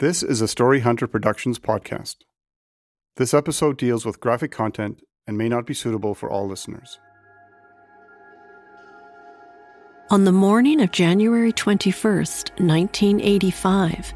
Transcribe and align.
This 0.00 0.22
is 0.22 0.40
a 0.40 0.46
Story 0.46 0.78
Hunter 0.78 1.08
Productions 1.08 1.58
podcast. 1.58 2.18
This 3.16 3.34
episode 3.34 3.76
deals 3.76 4.06
with 4.06 4.20
graphic 4.20 4.52
content 4.52 5.00
and 5.26 5.36
may 5.36 5.48
not 5.48 5.66
be 5.66 5.74
suitable 5.74 6.14
for 6.14 6.30
all 6.30 6.46
listeners. 6.46 7.00
On 10.10 10.22
the 10.22 10.30
morning 10.30 10.80
of 10.80 10.92
January 10.92 11.52
21st, 11.52 12.60
1985, 12.60 14.14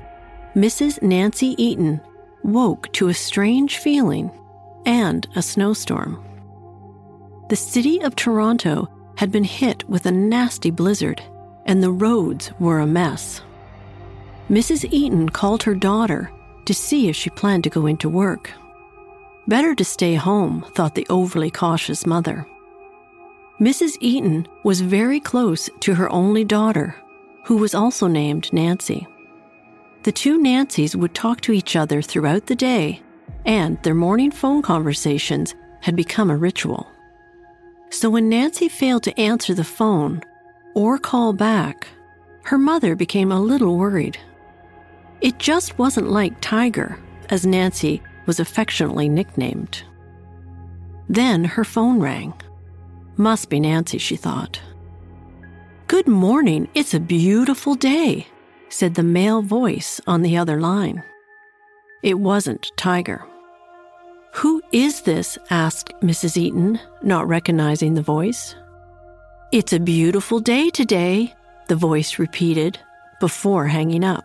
Mrs. 0.55 1.03
Nancy 1.03 1.61
Eaton 1.61 2.01
woke 2.45 2.93
to 2.93 3.09
a 3.09 3.15
strange 3.15 3.79
feeling 3.79 4.31
and 4.87 5.27
a 5.35 5.43
snowstorm. 5.43 6.23
The 7.49 7.57
city 7.57 8.01
of 8.03 8.15
Toronto 8.15 8.89
had 9.17 9.33
been 9.33 9.43
hit 9.43 9.89
with 9.89 10.07
a 10.07 10.13
nasty 10.13 10.71
blizzard, 10.71 11.21
and 11.67 11.83
the 11.83 11.91
roads 11.91 12.53
were 12.61 12.79
a 12.79 12.87
mess. 12.87 13.41
Mrs. 14.53 14.87
Eaton 14.93 15.31
called 15.31 15.63
her 15.63 15.75
daughter 15.75 16.31
to 16.67 16.75
see 16.75 17.09
if 17.09 17.17
she 17.17 17.31
planned 17.31 17.65
to 17.65 17.71
go 17.71 17.87
into 17.87 18.11
work. 18.11 18.51
Better 19.49 19.75
to 19.75 19.83
stay 19.83 20.15
home, 20.15 20.63
thought 20.75 20.95
the 20.95 21.07
overly 21.09 21.51
cautious 21.51 22.05
mother. 22.05 22.47
Mrs. 23.59 23.97
Eaton 24.01 24.47
was 24.63 24.83
very 24.83 25.21
close 25.21 25.71
to 25.81 25.95
her 25.95 26.13
only 26.13 26.45
daughter, 26.45 26.95
who 27.45 27.57
was 27.57 27.75
also 27.75 28.07
named 28.07 28.53
Nancy. 28.53 29.07
The 30.03 30.13
two 30.13 30.39
Nancys 30.39 30.95
would 30.95 31.15
talk 31.15 31.41
to 31.43 31.53
each 31.53 31.75
other 31.75 32.03
throughout 32.03 32.45
the 32.45 32.55
day, 32.55 33.01
and 33.47 33.83
their 33.83 33.95
morning 33.95 34.31
phone 34.31 34.61
conversations 34.61 35.55
had 35.81 35.97
become 35.97 36.31
a 36.31 36.37
ritual. 36.37 36.87
So 37.89 38.11
when 38.11 38.29
Nancy 38.29 38.69
failed 38.69 39.05
to 39.05 39.19
answer 39.19 39.55
the 39.55 39.65
phone 39.65 40.23
or 40.75 40.99
call 40.99 41.33
back, 41.33 41.89
her 42.45 42.59
mother 42.59 42.95
became 42.95 43.33
a 43.33 43.41
little 43.41 43.79
worried. 43.79 44.19
It 45.23 45.39
just 45.39 45.79
wasn't 45.79 46.11
like 46.11 46.41
Tiger, 46.41 46.99
as 47.31 47.47
Nancy 47.47 48.03
was 48.27 48.41
affectionately 48.41 49.09
nicknamed. 49.09 49.85
Then 51.09 51.45
her 51.45 51.63
phone 51.63 52.01
rang. 52.01 52.35
Must 53.17 53.49
be 53.49 53.61
Nancy, 53.61 53.99
she 53.99 54.17
thought. 54.17 54.61
Good 55.87 56.09
morning, 56.09 56.69
it's 56.75 56.93
a 56.93 56.99
beautiful 56.99 57.77
day, 57.77 58.27
said 58.69 58.97
the 58.97 59.05
male 59.05 59.43
voice 59.43 60.01
on 60.09 60.23
the 60.23 60.37
other 60.37 60.61
line. 60.61 61.05
It 62.03 62.19
wasn't 62.19 62.73
Tiger. 62.77 63.25
Who 64.35 64.61
is 64.73 65.03
this? 65.03 65.39
asked 65.51 65.93
Mrs. 66.01 66.37
Eaton, 66.37 66.81
not 67.03 67.29
recognizing 67.29 67.95
the 67.95 68.03
voice. 68.03 68.57
It's 69.53 69.73
a 69.73 69.79
beautiful 69.79 70.41
day 70.41 70.71
today, 70.71 71.33
the 71.69 71.77
voice 71.77 72.19
repeated 72.19 72.81
before 73.21 73.69
hanging 73.69 74.03
up. 74.03 74.25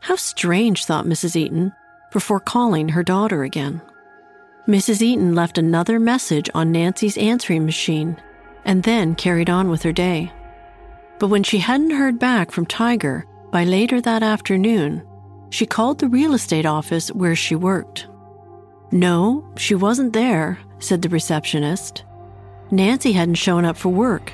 How 0.00 0.16
strange, 0.16 0.84
thought 0.84 1.06
Mrs. 1.06 1.36
Eaton, 1.36 1.72
before 2.12 2.40
calling 2.40 2.90
her 2.90 3.02
daughter 3.02 3.42
again. 3.42 3.80
Mrs. 4.66 5.02
Eaton 5.02 5.34
left 5.34 5.58
another 5.58 5.98
message 5.98 6.50
on 6.54 6.72
Nancy's 6.72 7.18
answering 7.18 7.64
machine 7.64 8.16
and 8.64 8.82
then 8.82 9.14
carried 9.14 9.50
on 9.50 9.68
with 9.70 9.82
her 9.82 9.92
day. 9.92 10.32
But 11.18 11.28
when 11.28 11.42
she 11.42 11.58
hadn't 11.58 11.90
heard 11.90 12.18
back 12.18 12.50
from 12.50 12.66
Tiger 12.66 13.26
by 13.50 13.64
later 13.64 14.00
that 14.00 14.22
afternoon, 14.22 15.02
she 15.50 15.66
called 15.66 15.98
the 15.98 16.08
real 16.08 16.34
estate 16.34 16.66
office 16.66 17.08
where 17.08 17.36
she 17.36 17.54
worked. 17.54 18.06
No, 18.92 19.44
she 19.56 19.74
wasn't 19.74 20.12
there, 20.12 20.58
said 20.78 21.02
the 21.02 21.08
receptionist. 21.08 22.04
Nancy 22.70 23.12
hadn't 23.12 23.34
shown 23.34 23.64
up 23.64 23.76
for 23.76 23.88
work, 23.90 24.32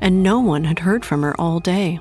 and 0.00 0.22
no 0.22 0.40
one 0.40 0.64
had 0.64 0.78
heard 0.78 1.04
from 1.04 1.22
her 1.22 1.38
all 1.40 1.60
day. 1.60 1.98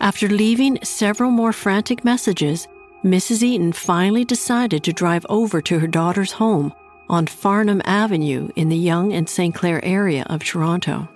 After 0.00 0.28
leaving 0.28 0.78
several 0.84 1.30
more 1.30 1.52
frantic 1.52 2.04
messages, 2.04 2.68
Mrs. 3.04 3.42
Eaton 3.42 3.72
finally 3.72 4.24
decided 4.24 4.84
to 4.84 4.92
drive 4.92 5.26
over 5.28 5.60
to 5.62 5.78
her 5.78 5.86
daughter's 5.86 6.32
home 6.32 6.72
on 7.08 7.26
Farnham 7.26 7.82
Avenue 7.84 8.50
in 8.54 8.68
the 8.68 8.76
Yonge 8.76 9.12
and 9.12 9.28
St. 9.28 9.54
Clair 9.54 9.84
area 9.84 10.24
of 10.28 10.44
Toronto. 10.44 11.08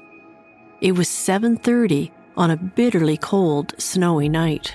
It 0.80 0.92
was 0.92 1.08
7:30 1.08 2.10
on 2.36 2.50
a 2.50 2.56
bitterly 2.56 3.16
cold, 3.16 3.74
snowy 3.78 4.28
night. 4.28 4.74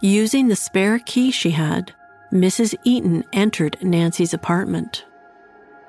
Using 0.00 0.48
the 0.48 0.56
spare 0.56 0.98
key 0.98 1.30
she 1.30 1.50
had, 1.50 1.94
Mrs. 2.32 2.74
Eaton 2.84 3.24
entered 3.32 3.76
Nancy's 3.80 4.34
apartment. 4.34 5.04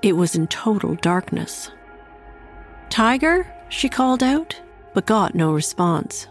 It 0.02 0.16
was 0.16 0.36
in 0.36 0.48
total 0.48 0.96
darkness. 0.96 1.72
Tiger? 2.90 3.48
she 3.70 3.90
called 3.90 4.22
out, 4.22 4.62
but 4.94 5.06
got 5.08 5.34
no 5.34 5.52
response. 5.52 6.28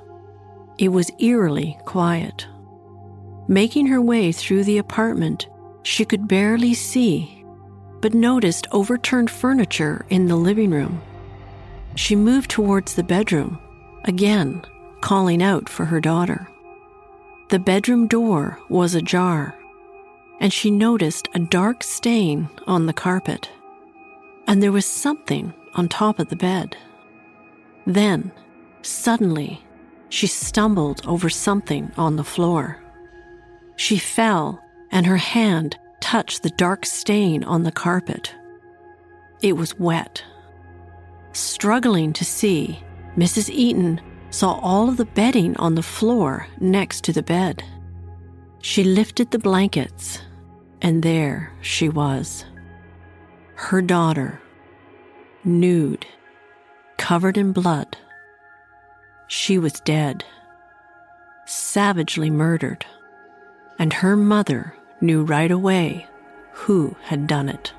It 0.82 0.88
was 0.88 1.12
eerily 1.20 1.78
quiet. 1.84 2.48
Making 3.46 3.86
her 3.86 4.02
way 4.02 4.32
through 4.32 4.64
the 4.64 4.78
apartment, 4.78 5.46
she 5.84 6.04
could 6.04 6.26
barely 6.26 6.74
see, 6.74 7.44
but 8.00 8.14
noticed 8.14 8.66
overturned 8.72 9.30
furniture 9.30 10.04
in 10.08 10.26
the 10.26 10.34
living 10.34 10.72
room. 10.72 11.00
She 11.94 12.16
moved 12.16 12.50
towards 12.50 12.96
the 12.96 13.04
bedroom, 13.04 13.60
again 14.06 14.60
calling 15.00 15.40
out 15.40 15.68
for 15.68 15.84
her 15.84 16.00
daughter. 16.00 16.48
The 17.50 17.60
bedroom 17.60 18.08
door 18.08 18.58
was 18.68 18.96
ajar, 18.96 19.54
and 20.40 20.52
she 20.52 20.72
noticed 20.72 21.28
a 21.32 21.38
dark 21.38 21.84
stain 21.84 22.48
on 22.66 22.86
the 22.86 22.92
carpet, 22.92 23.48
and 24.48 24.60
there 24.60 24.72
was 24.72 24.84
something 24.84 25.54
on 25.74 25.88
top 25.88 26.18
of 26.18 26.28
the 26.28 26.34
bed. 26.34 26.76
Then, 27.86 28.32
suddenly, 28.82 29.62
she 30.12 30.26
stumbled 30.26 31.00
over 31.06 31.30
something 31.30 31.90
on 31.96 32.16
the 32.16 32.24
floor. 32.24 32.78
She 33.76 33.96
fell, 33.96 34.62
and 34.90 35.06
her 35.06 35.16
hand 35.16 35.78
touched 36.00 36.42
the 36.42 36.50
dark 36.50 36.84
stain 36.84 37.42
on 37.44 37.62
the 37.62 37.72
carpet. 37.72 38.34
It 39.40 39.54
was 39.54 39.78
wet. 39.78 40.22
Struggling 41.32 42.12
to 42.12 42.26
see, 42.26 42.84
Mrs. 43.16 43.48
Eaton 43.48 44.02
saw 44.28 44.60
all 44.60 44.90
of 44.90 44.98
the 44.98 45.06
bedding 45.06 45.56
on 45.56 45.76
the 45.76 45.82
floor 45.82 46.46
next 46.60 47.04
to 47.04 47.14
the 47.14 47.22
bed. 47.22 47.64
She 48.60 48.84
lifted 48.84 49.30
the 49.30 49.38
blankets, 49.38 50.20
and 50.82 51.02
there 51.02 51.50
she 51.62 51.88
was. 51.88 52.44
Her 53.54 53.80
daughter, 53.80 54.42
nude, 55.42 56.04
covered 56.98 57.38
in 57.38 57.52
blood. 57.52 57.96
She 59.34 59.56
was 59.56 59.80
dead, 59.80 60.26
savagely 61.46 62.28
murdered, 62.28 62.84
and 63.78 63.90
her 63.90 64.14
mother 64.14 64.74
knew 65.00 65.24
right 65.24 65.50
away 65.50 66.06
who 66.50 66.94
had 67.04 67.28
done 67.28 67.48
it. 67.48 67.72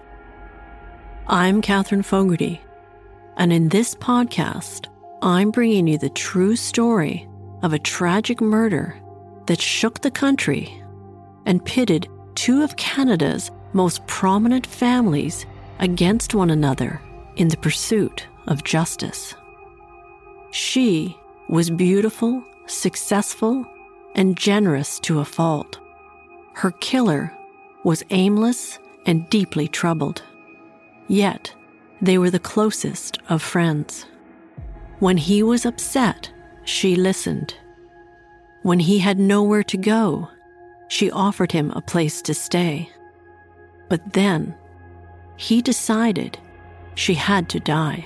I'm 1.28 1.62
Catherine 1.62 2.02
Fogarty, 2.02 2.60
and 3.38 3.54
in 3.54 3.70
this 3.70 3.94
podcast, 3.94 4.88
I'm 5.22 5.52
bringing 5.52 5.86
you 5.86 6.00
the 6.00 6.10
true 6.10 6.56
story 6.56 7.30
of 7.62 7.72
a 7.72 7.78
tragic 7.78 8.42
murder 8.42 9.00
that 9.46 9.62
shook 9.62 10.02
the 10.02 10.10
country 10.10 10.84
and 11.46 11.64
pitted 11.64 12.08
two 12.34 12.64
of 12.64 12.78
Canada's 12.78 13.52
most 13.74 14.06
prominent 14.08 14.66
families 14.66 15.46
against 15.78 16.34
one 16.34 16.50
another 16.50 17.00
in 17.36 17.50
the 17.50 17.58
pursuit 17.58 18.26
of 18.48 18.64
justice. 18.64 19.36
She 20.52 21.16
was 21.48 21.70
beautiful 21.70 22.44
successful, 22.68 23.66
and 24.16 24.38
generous 24.38 25.00
to 25.02 25.20
a 25.20 25.26
fault. 25.26 25.80
Her 26.54 26.72
killer 26.72 27.36
was 27.84 28.04
aimless 28.10 28.80
and 29.06 29.30
deeply 29.30 29.68
troubled. 29.68 30.24
Yet, 31.08 31.54
they 32.02 32.18
were 32.18 32.30
the 32.30 32.40
closest 32.40 33.20
of 33.30 33.42
friends. 33.42 34.06
When 35.00 35.18
he 35.18 35.44
was 35.44 35.66
upset, 35.66 36.32
she 36.64 36.96
listened. 36.96 37.56
When 38.62 38.80
he 38.80 39.00
had 39.00 39.20
nowhere 39.20 39.64
to 39.64 39.78
go, 39.78 40.30
she 40.88 41.12
offered 41.12 41.52
him 41.52 41.72
a 41.72 41.82
place 41.82 42.22
to 42.22 42.34
stay. 42.34 42.90
But 43.90 44.14
then, 44.14 44.56
he 45.36 45.62
decided 45.62 46.38
she 46.96 47.16
had 47.16 47.50
to 47.50 47.60
die. 47.60 48.06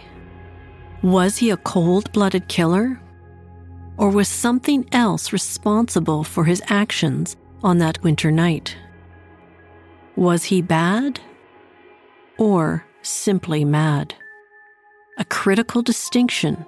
Was 1.03 1.37
he 1.37 1.51
a 1.51 1.57
cold 1.57 2.11
blooded 2.11 2.47
killer? 2.47 2.99
Or 3.97 4.09
was 4.09 4.27
something 4.27 4.87
else 4.91 5.33
responsible 5.33 6.23
for 6.23 6.45
his 6.45 6.61
actions 6.67 7.35
on 7.63 7.79
that 7.79 8.03
winter 8.03 8.31
night? 8.31 8.77
Was 10.15 10.45
he 10.45 10.61
bad? 10.61 11.19
Or 12.37 12.85
simply 13.01 13.65
mad? 13.65 14.13
A 15.17 15.25
critical 15.25 15.81
distinction 15.81 16.65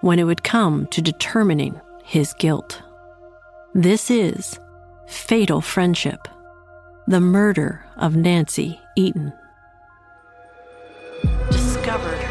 when 0.00 0.18
it 0.18 0.24
would 0.24 0.42
come 0.42 0.88
to 0.88 1.00
determining 1.00 1.80
his 2.04 2.34
guilt. 2.34 2.82
This 3.74 4.10
is 4.10 4.58
Fatal 5.06 5.60
Friendship 5.60 6.28
The 7.06 7.20
Murder 7.20 7.84
of 7.96 8.16
Nancy 8.16 8.80
Eaton. 8.96 9.32
Discovered 11.50 12.23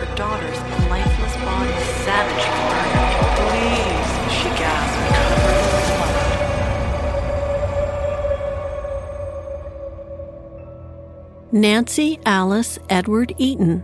Nancy 11.54 12.20
Alice 12.26 12.80
Edward 12.90 13.32
Eaton 13.38 13.84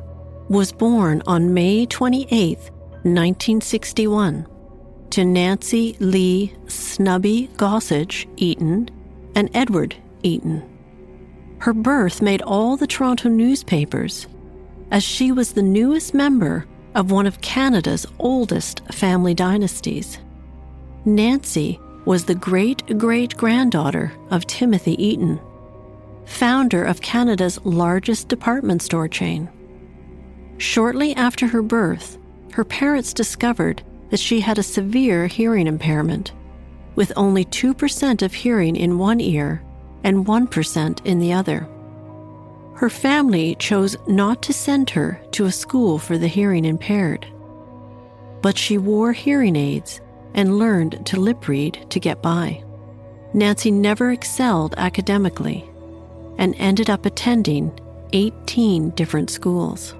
was 0.49 0.71
born 0.71 1.21
on 1.27 1.53
May 1.53 1.85
28, 1.85 2.57
1961 2.57 4.47
to 5.11 5.23
Nancy 5.23 5.95
Lee 5.99 6.51
Snubby 6.65 7.47
Gossage 7.57 8.25
Eaton 8.37 8.89
and 9.35 9.51
Edward 9.53 9.95
Eaton. 10.23 10.67
Her 11.59 11.73
birth 11.73 12.23
made 12.23 12.41
all 12.41 12.75
the 12.75 12.87
Toronto 12.87 13.29
newspapers, 13.29 14.25
as 14.89 15.03
she 15.03 15.31
was 15.31 15.53
the 15.53 15.61
newest 15.61 16.15
member 16.15 16.65
of 16.95 17.11
one 17.11 17.27
of 17.27 17.39
Canada's 17.41 18.07
oldest 18.17 18.81
family 18.91 19.35
dynasties. 19.35 20.17
Nancy 21.05 21.79
was 22.05 22.25
the 22.25 22.33
great 22.33 22.97
great 22.97 23.37
granddaughter 23.37 24.11
of 24.31 24.47
Timothy 24.47 24.99
Eaton, 24.99 25.39
founder 26.29 26.85
of 26.85 27.01
Canada's 27.01 27.59
largest 27.65 28.27
department 28.27 28.81
store 28.81 29.07
chain. 29.07 29.49
Shortly 30.57 31.15
after 31.15 31.47
her 31.47 31.61
birth, 31.61 32.17
her 32.53 32.63
parents 32.63 33.13
discovered 33.13 33.81
that 34.09 34.19
she 34.19 34.39
had 34.39 34.57
a 34.57 34.63
severe 34.63 35.27
hearing 35.27 35.67
impairment, 35.67 36.31
with 36.95 37.11
only 37.15 37.45
2% 37.45 38.21
of 38.21 38.33
hearing 38.33 38.75
in 38.75 38.99
one 38.99 39.19
ear 39.19 39.61
and 40.03 40.25
1% 40.25 41.05
in 41.05 41.19
the 41.19 41.33
other. 41.33 41.67
Her 42.75 42.89
family 42.89 43.55
chose 43.55 43.97
not 44.07 44.41
to 44.43 44.53
send 44.53 44.91
her 44.91 45.19
to 45.31 45.45
a 45.45 45.51
school 45.51 45.97
for 45.97 46.17
the 46.17 46.27
hearing 46.27 46.63
impaired. 46.63 47.27
But 48.41 48.57
she 48.57 48.77
wore 48.77 49.11
hearing 49.11 49.55
aids 49.55 49.99
and 50.33 50.57
learned 50.57 51.05
to 51.07 51.19
lip 51.19 51.47
read 51.47 51.85
to 51.89 51.99
get 51.99 52.21
by. 52.21 52.63
Nancy 53.33 53.71
never 53.71 54.11
excelled 54.11 54.75
academically 54.77 55.69
and 56.39 56.55
ended 56.57 56.89
up 56.89 57.05
attending 57.05 57.77
18 58.13 58.89
different 58.91 59.29
schools. 59.29 59.93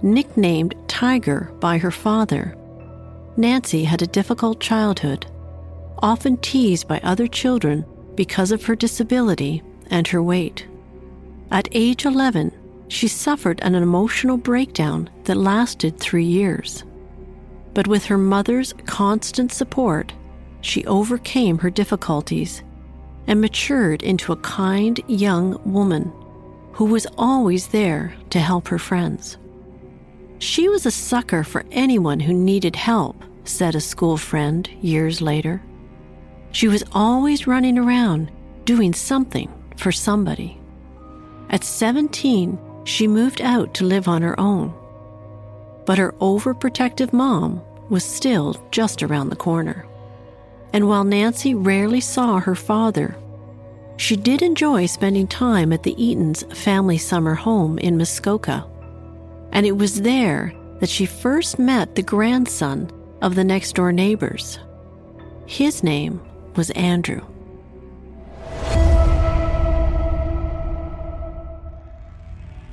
Nicknamed 0.00 0.74
Tiger 0.88 1.52
by 1.60 1.76
her 1.76 1.90
father, 1.90 2.56
Nancy 3.36 3.84
had 3.84 4.00
a 4.00 4.06
difficult 4.06 4.60
childhood, 4.60 5.26
often 5.98 6.36
teased 6.38 6.88
by 6.88 7.00
other 7.00 7.26
children 7.26 7.84
because 8.14 8.52
of 8.52 8.64
her 8.64 8.76
disability 8.76 9.62
and 9.90 10.06
her 10.06 10.22
weight. 10.22 10.66
At 11.50 11.68
age 11.72 12.06
11, 12.06 12.52
she 12.88 13.08
suffered 13.08 13.60
an 13.62 13.74
emotional 13.74 14.36
breakdown 14.36 15.10
that 15.24 15.36
lasted 15.36 15.98
three 15.98 16.24
years. 16.24 16.84
But 17.74 17.88
with 17.88 18.04
her 18.06 18.18
mother's 18.18 18.72
constant 18.86 19.52
support, 19.52 20.12
she 20.60 20.86
overcame 20.86 21.58
her 21.58 21.70
difficulties 21.70 22.62
and 23.26 23.40
matured 23.40 24.02
into 24.02 24.32
a 24.32 24.36
kind 24.36 25.00
young 25.06 25.60
woman 25.70 26.12
who 26.72 26.84
was 26.84 27.06
always 27.16 27.68
there 27.68 28.14
to 28.30 28.38
help 28.38 28.68
her 28.68 28.78
friends. 28.78 29.38
She 30.38 30.68
was 30.68 30.84
a 30.84 30.90
sucker 30.90 31.42
for 31.42 31.64
anyone 31.70 32.20
who 32.20 32.34
needed 32.34 32.76
help, 32.76 33.22
said 33.44 33.74
a 33.74 33.80
school 33.80 34.16
friend 34.16 34.68
years 34.82 35.20
later. 35.20 35.62
She 36.52 36.68
was 36.68 36.84
always 36.92 37.46
running 37.46 37.78
around 37.78 38.30
doing 38.64 38.92
something 38.92 39.50
for 39.76 39.92
somebody. 39.92 40.60
At 41.50 41.64
17, 41.64 42.58
she 42.84 43.06
moved 43.06 43.40
out 43.40 43.74
to 43.74 43.84
live 43.84 44.08
on 44.08 44.22
her 44.22 44.38
own. 44.38 44.74
But 45.86 45.98
her 45.98 46.12
overprotective 46.20 47.12
mom 47.12 47.62
was 47.88 48.04
still 48.04 48.56
just 48.70 49.02
around 49.02 49.30
the 49.30 49.36
corner. 49.36 49.86
And 50.72 50.88
while 50.88 51.04
Nancy 51.04 51.54
rarely 51.54 52.00
saw 52.00 52.40
her 52.40 52.54
father, 52.54 53.16
she 53.96 54.16
did 54.16 54.42
enjoy 54.42 54.86
spending 54.86 55.26
time 55.26 55.72
at 55.72 55.82
the 55.82 55.94
Eatons' 56.02 56.44
family 56.54 56.98
summer 56.98 57.34
home 57.34 57.78
in 57.78 57.96
Muskoka 57.96 58.66
and 59.56 59.64
it 59.64 59.78
was 59.78 60.02
there 60.02 60.52
that 60.80 60.90
she 60.90 61.06
first 61.06 61.58
met 61.58 61.94
the 61.94 62.02
grandson 62.02 62.90
of 63.22 63.34
the 63.34 63.42
next 63.42 63.74
door 63.74 63.90
neighbors. 63.90 64.58
His 65.46 65.82
name 65.82 66.20
was 66.54 66.68
Andrew. 66.72 67.22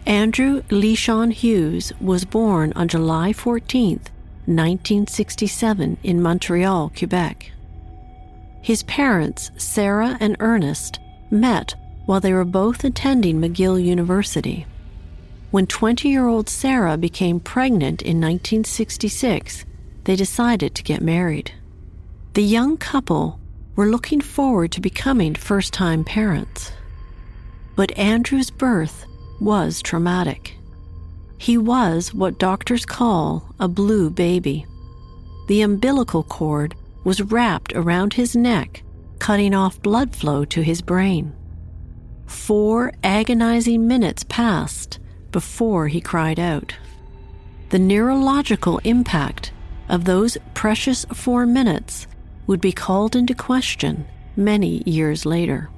Andrew 0.05 0.61
Leyshon 0.63 1.31
Hughes 1.31 1.93
was 2.01 2.25
born 2.25 2.73
on 2.75 2.89
July 2.89 3.31
14, 3.31 3.99
1967, 4.45 5.97
in 6.03 6.21
Montreal, 6.21 6.91
Quebec. 6.97 7.52
His 8.63 8.83
parents, 8.83 9.51
Sarah 9.57 10.17
and 10.21 10.37
Ernest, 10.39 10.99
met 11.29 11.75
while 12.05 12.21
they 12.21 12.31
were 12.31 12.45
both 12.45 12.85
attending 12.85 13.41
McGill 13.41 13.83
University. 13.83 14.65
When 15.51 15.67
20 15.67 16.07
year 16.07 16.27
old 16.27 16.47
Sarah 16.47 16.95
became 16.95 17.41
pregnant 17.41 18.01
in 18.01 18.21
1966, 18.21 19.65
they 20.05 20.15
decided 20.15 20.75
to 20.75 20.83
get 20.83 21.01
married. 21.01 21.51
The 22.35 22.43
young 22.43 22.77
couple 22.77 23.37
were 23.75 23.89
looking 23.89 24.21
forward 24.21 24.71
to 24.71 24.81
becoming 24.81 25.35
first 25.35 25.73
time 25.73 26.05
parents. 26.05 26.71
But 27.75 27.97
Andrew's 27.97 28.49
birth 28.49 29.05
was 29.41 29.81
traumatic. 29.81 30.55
He 31.37 31.57
was 31.57 32.13
what 32.13 32.39
doctors 32.39 32.85
call 32.85 33.53
a 33.59 33.67
blue 33.67 34.09
baby. 34.09 34.65
The 35.49 35.63
umbilical 35.63 36.23
cord 36.23 36.75
was 37.03 37.21
wrapped 37.21 37.73
around 37.73 38.13
his 38.13 38.35
neck, 38.35 38.83
cutting 39.19 39.53
off 39.53 39.81
blood 39.81 40.15
flow 40.15 40.45
to 40.45 40.61
his 40.61 40.81
brain. 40.81 41.33
Four 42.25 42.93
agonizing 43.03 43.87
minutes 43.87 44.23
passed 44.27 44.99
before 45.31 45.87
he 45.87 46.01
cried 46.01 46.39
out. 46.39 46.75
The 47.69 47.79
neurological 47.79 48.79
impact 48.83 49.51
of 49.89 50.05
those 50.05 50.37
precious 50.53 51.05
four 51.13 51.45
minutes 51.45 52.07
would 52.47 52.61
be 52.61 52.71
called 52.71 53.15
into 53.15 53.33
question 53.33 54.05
many 54.35 54.83
years 54.85 55.25
later. 55.25 55.69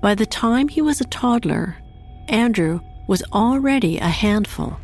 By 0.00 0.14
the 0.14 0.26
time 0.26 0.68
he 0.68 0.82
was 0.82 1.00
a 1.00 1.04
toddler, 1.04 1.76
Andrew 2.28 2.80
was 3.06 3.22
already 3.32 3.98
a 3.98 4.08
handful, 4.08 4.78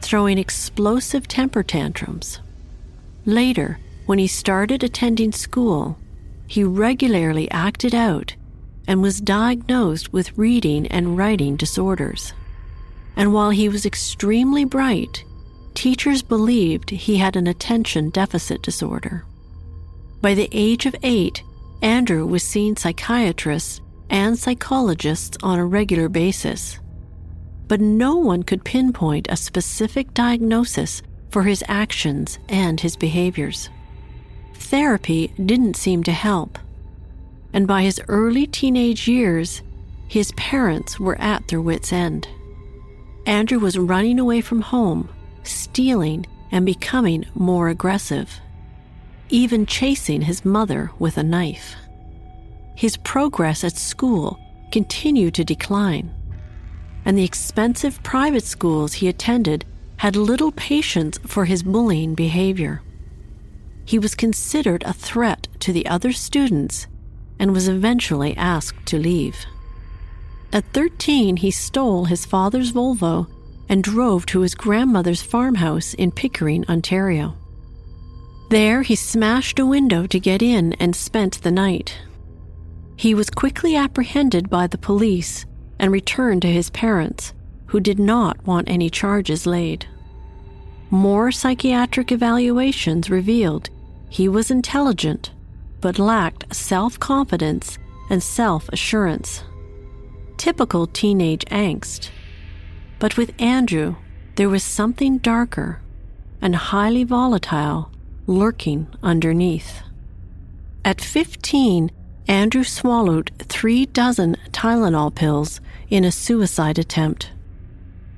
throwing 0.00 0.38
explosive 0.38 1.28
temper 1.28 1.62
tantrums. 1.62 2.40
Later, 3.24 3.78
when 4.12 4.18
he 4.18 4.26
started 4.26 4.84
attending 4.84 5.32
school, 5.32 5.96
he 6.46 6.62
regularly 6.62 7.50
acted 7.50 7.94
out 7.94 8.36
and 8.86 9.00
was 9.00 9.20
diagnosed 9.20 10.12
with 10.12 10.36
reading 10.36 10.86
and 10.88 11.16
writing 11.16 11.56
disorders 11.56 12.34
and 13.16 13.32
while 13.32 13.50
he 13.50 13.68
was 13.68 13.86
extremely 13.86 14.64
bright, 14.64 15.24
teachers 15.74 16.22
believed 16.22 16.90
he 16.90 17.16
had 17.16 17.36
an 17.36 17.46
attention 17.46 18.10
deficit 18.10 18.62
disorder. 18.62 19.24
By 20.20 20.34
the 20.34 20.48
age 20.52 20.86
of 20.86 20.96
eight, 21.02 21.42
Andrew 21.82 22.26
was 22.26 22.42
seeing 22.42 22.76
psychiatrists 22.76 23.80
and 24.08 24.38
psychologists 24.38 25.36
on 25.42 25.58
a 25.58 25.66
regular 25.66 26.08
basis. 26.08 26.78
But 27.66 27.80
no 27.80 28.16
one 28.16 28.42
could 28.42 28.64
pinpoint 28.64 29.26
a 29.30 29.36
specific 29.36 30.14
diagnosis 30.14 31.02
for 31.30 31.42
his 31.42 31.64
actions 31.66 32.38
and 32.48 32.80
his 32.80 32.96
behaviors. 32.96 33.70
Therapy 34.62 35.32
didn't 35.44 35.76
seem 35.76 36.02
to 36.04 36.12
help. 36.12 36.58
And 37.52 37.66
by 37.66 37.82
his 37.82 38.00
early 38.08 38.46
teenage 38.46 39.06
years, 39.06 39.62
his 40.08 40.32
parents 40.32 40.98
were 40.98 41.20
at 41.20 41.48
their 41.48 41.60
wits' 41.60 41.92
end. 41.92 42.28
Andrew 43.26 43.58
was 43.58 43.78
running 43.78 44.18
away 44.18 44.40
from 44.40 44.60
home, 44.60 45.08
stealing, 45.42 46.26
and 46.50 46.66
becoming 46.66 47.24
more 47.34 47.68
aggressive, 47.68 48.40
even 49.28 49.66
chasing 49.66 50.22
his 50.22 50.44
mother 50.44 50.90
with 50.98 51.16
a 51.16 51.22
knife. 51.22 51.74
His 52.74 52.96
progress 52.96 53.64
at 53.64 53.76
school 53.76 54.38
continued 54.70 55.34
to 55.34 55.44
decline, 55.44 56.10
and 57.04 57.16
the 57.16 57.24
expensive 57.24 58.02
private 58.02 58.44
schools 58.44 58.94
he 58.94 59.08
attended 59.08 59.64
had 59.96 60.16
little 60.16 60.52
patience 60.52 61.18
for 61.26 61.44
his 61.44 61.62
bullying 61.62 62.14
behavior. 62.14 62.82
He 63.84 63.98
was 63.98 64.14
considered 64.14 64.82
a 64.84 64.92
threat 64.92 65.48
to 65.60 65.72
the 65.72 65.86
other 65.86 66.12
students 66.12 66.86
and 67.38 67.52
was 67.52 67.68
eventually 67.68 68.36
asked 68.36 68.86
to 68.86 68.98
leave. 68.98 69.44
At 70.52 70.64
13, 70.72 71.38
he 71.38 71.50
stole 71.50 72.04
his 72.04 72.26
father's 72.26 72.72
Volvo 72.72 73.26
and 73.68 73.82
drove 73.82 74.26
to 74.26 74.40
his 74.40 74.54
grandmother's 74.54 75.22
farmhouse 75.22 75.94
in 75.94 76.12
Pickering, 76.12 76.64
Ontario. 76.68 77.34
There, 78.50 78.82
he 78.82 78.94
smashed 78.94 79.58
a 79.58 79.66
window 79.66 80.06
to 80.06 80.20
get 80.20 80.42
in 80.42 80.74
and 80.74 80.94
spent 80.94 81.42
the 81.42 81.50
night. 81.50 81.98
He 82.96 83.14
was 83.14 83.30
quickly 83.30 83.74
apprehended 83.74 84.50
by 84.50 84.66
the 84.66 84.78
police 84.78 85.46
and 85.78 85.90
returned 85.90 86.42
to 86.42 86.52
his 86.52 86.70
parents, 86.70 87.32
who 87.66 87.80
did 87.80 87.98
not 87.98 88.46
want 88.46 88.68
any 88.68 88.90
charges 88.90 89.46
laid. 89.46 89.86
More 90.92 91.32
psychiatric 91.32 92.12
evaluations 92.12 93.08
revealed 93.08 93.70
he 94.10 94.28
was 94.28 94.50
intelligent, 94.50 95.30
but 95.80 95.98
lacked 95.98 96.54
self 96.54 97.00
confidence 97.00 97.78
and 98.10 98.22
self 98.22 98.68
assurance. 98.68 99.42
Typical 100.36 100.86
teenage 100.86 101.46
angst. 101.46 102.10
But 102.98 103.16
with 103.16 103.32
Andrew, 103.40 103.96
there 104.34 104.50
was 104.50 104.62
something 104.62 105.16
darker 105.16 105.80
and 106.42 106.54
highly 106.54 107.04
volatile 107.04 107.90
lurking 108.26 108.86
underneath. 109.02 109.80
At 110.84 111.00
15, 111.00 111.90
Andrew 112.28 112.64
swallowed 112.64 113.30
three 113.38 113.86
dozen 113.86 114.36
Tylenol 114.50 115.14
pills 115.14 115.58
in 115.88 116.04
a 116.04 116.12
suicide 116.12 116.78
attempt. 116.78 117.30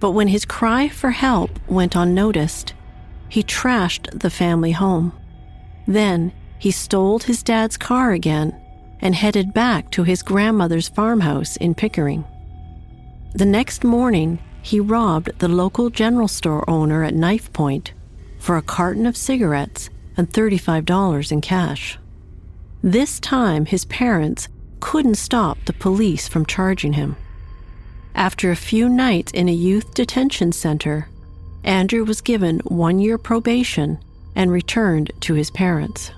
But 0.04 0.10
when 0.10 0.28
his 0.28 0.44
cry 0.44 0.88
for 0.88 1.12
help 1.12 1.58
went 1.66 1.96
unnoticed, 1.96 2.74
he 3.30 3.42
trashed 3.42 4.20
the 4.20 4.28
family 4.28 4.72
home. 4.72 5.14
Then 5.86 6.30
he 6.58 6.72
stole 6.72 7.20
his 7.20 7.42
dad's 7.42 7.78
car 7.78 8.12
again 8.12 8.54
and 9.00 9.14
headed 9.14 9.54
back 9.54 9.90
to 9.92 10.02
his 10.02 10.22
grandmother's 10.22 10.90
farmhouse 10.90 11.56
in 11.56 11.74
Pickering. 11.74 12.22
The 13.32 13.46
next 13.46 13.82
morning, 13.82 14.40
he 14.60 14.78
robbed 14.78 15.38
the 15.38 15.48
local 15.48 15.88
general 15.88 16.28
store 16.28 16.68
owner 16.68 17.02
at 17.02 17.14
knife 17.14 17.50
point 17.54 17.94
for 18.38 18.58
a 18.58 18.68
carton 18.76 19.06
of 19.06 19.16
cigarettes 19.16 19.88
and 20.18 20.30
$35 20.30 21.32
in 21.32 21.40
cash. 21.40 21.98
This 22.82 23.18
time, 23.20 23.64
his 23.64 23.86
parents 23.86 24.48
couldn't 24.80 25.14
stop 25.14 25.56
the 25.64 25.72
police 25.72 26.28
from 26.28 26.44
charging 26.44 26.92
him. 26.92 27.16
After 28.14 28.50
a 28.50 28.56
few 28.56 28.88
nights 28.88 29.32
in 29.32 29.48
a 29.48 29.52
youth 29.52 29.92
detention 29.94 30.52
center, 30.52 31.08
Andrew 31.64 32.04
was 32.04 32.20
given 32.20 32.60
one 32.60 32.98
year 32.98 33.18
probation 33.18 33.98
and 34.36 34.50
returned 34.50 35.10
to 35.20 35.34
his 35.34 35.50
parents. 35.50 36.10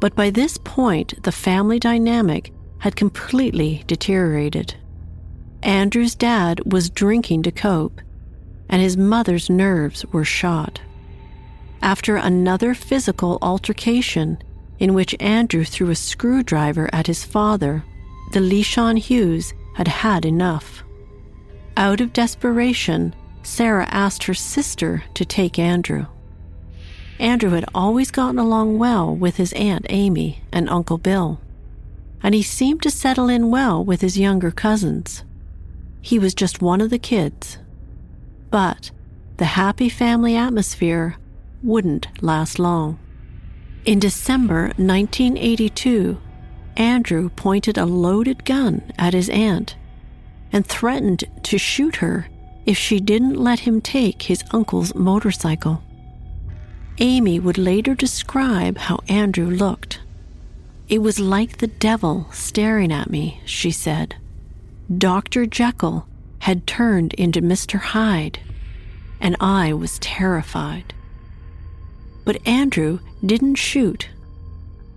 But 0.00 0.14
by 0.14 0.30
this 0.30 0.58
point, 0.58 1.22
the 1.22 1.32
family 1.32 1.78
dynamic 1.78 2.52
had 2.78 2.96
completely 2.96 3.84
deteriorated. 3.86 4.74
Andrew's 5.62 6.14
dad 6.14 6.60
was 6.70 6.90
drinking 6.90 7.44
to 7.44 7.52
cope, 7.52 8.00
and 8.68 8.82
his 8.82 8.96
mother's 8.96 9.48
nerves 9.48 10.04
were 10.06 10.24
shot. 10.24 10.80
After 11.80 12.16
another 12.16 12.74
physical 12.74 13.38
altercation, 13.40 14.38
in 14.78 14.94
which 14.94 15.14
Andrew 15.20 15.64
threw 15.64 15.90
a 15.90 15.94
screwdriver 15.94 16.90
at 16.92 17.06
his 17.06 17.24
father, 17.24 17.84
the 18.32 18.40
Leyshon 18.40 18.98
Hughes 18.98 19.54
had 19.76 19.88
had 19.88 20.24
enough. 20.24 20.82
Out 21.76 22.00
of 22.00 22.12
desperation, 22.12 23.14
Sarah 23.42 23.88
asked 23.90 24.24
her 24.24 24.34
sister 24.34 25.04
to 25.14 25.24
take 25.24 25.58
Andrew. 25.58 26.06
Andrew 27.18 27.50
had 27.50 27.64
always 27.74 28.10
gotten 28.10 28.38
along 28.38 28.78
well 28.78 29.14
with 29.14 29.36
his 29.36 29.52
Aunt 29.54 29.86
Amy 29.88 30.42
and 30.52 30.68
Uncle 30.68 30.98
Bill, 30.98 31.40
and 32.22 32.34
he 32.34 32.42
seemed 32.42 32.82
to 32.82 32.90
settle 32.90 33.28
in 33.28 33.50
well 33.50 33.84
with 33.84 34.00
his 34.00 34.18
younger 34.18 34.50
cousins. 34.50 35.24
He 36.00 36.18
was 36.18 36.34
just 36.34 36.62
one 36.62 36.80
of 36.80 36.90
the 36.90 36.98
kids. 36.98 37.58
But 38.50 38.90
the 39.38 39.44
happy 39.46 39.88
family 39.88 40.36
atmosphere 40.36 41.16
wouldn't 41.62 42.08
last 42.22 42.58
long. 42.58 42.98
In 43.84 43.98
December 43.98 44.66
1982, 44.76 46.18
Andrew 46.76 47.30
pointed 47.30 47.78
a 47.78 47.86
loaded 47.86 48.44
gun 48.44 48.92
at 48.96 49.14
his 49.14 49.28
aunt 49.28 49.76
and 50.54 50.64
threatened 50.64 51.24
to 51.42 51.58
shoot 51.58 51.96
her 51.96 52.28
if 52.64 52.78
she 52.78 53.00
didn't 53.00 53.34
let 53.34 53.58
him 53.58 53.80
take 53.80 54.22
his 54.22 54.44
uncle's 54.52 54.94
motorcycle. 54.94 55.82
Amy 56.98 57.40
would 57.40 57.58
later 57.58 57.92
describe 57.92 58.78
how 58.78 59.00
Andrew 59.08 59.50
looked. 59.50 59.98
It 60.88 61.00
was 61.00 61.18
like 61.18 61.58
the 61.58 61.66
devil 61.66 62.28
staring 62.30 62.92
at 62.92 63.10
me, 63.10 63.40
she 63.44 63.72
said. 63.72 64.14
Dr. 64.96 65.44
Jekyll 65.44 66.06
had 66.38 66.68
turned 66.68 67.14
into 67.14 67.42
Mr. 67.42 67.80
Hyde, 67.80 68.38
and 69.20 69.34
I 69.40 69.72
was 69.72 69.98
terrified. 69.98 70.94
But 72.24 72.46
Andrew 72.46 73.00
didn't 73.26 73.56
shoot 73.56 74.08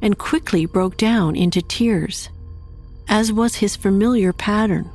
and 0.03 0.19
quickly 0.19 0.67
broke 0.67 0.97
down 0.97 1.35
into 1.35 1.63
tears, 1.63 2.29
as 3.09 3.33
was 3.33 3.55
his 3.55 3.75
familiar 3.75 4.31
pattern. 4.33 4.91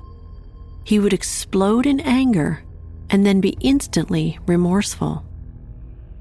He 0.85 0.99
would 0.99 1.13
explode 1.13 1.87
in 1.87 2.01
anger 2.01 2.63
and 3.11 3.25
then 3.25 3.41
be 3.41 3.57
instantly 3.61 4.39
remorseful 4.47 5.25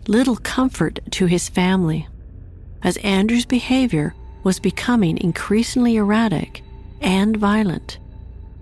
little 0.07 0.37
comfort 0.37 0.99
to 1.11 1.25
his 1.25 1.49
family, 1.49 2.07
as 2.83 2.97
Andrew's 2.97 3.45
behavior 3.45 4.13
was 4.43 4.59
becoming 4.59 5.17
increasingly 5.17 5.95
erratic 5.95 6.63
and 7.01 7.37
violent, 7.37 7.99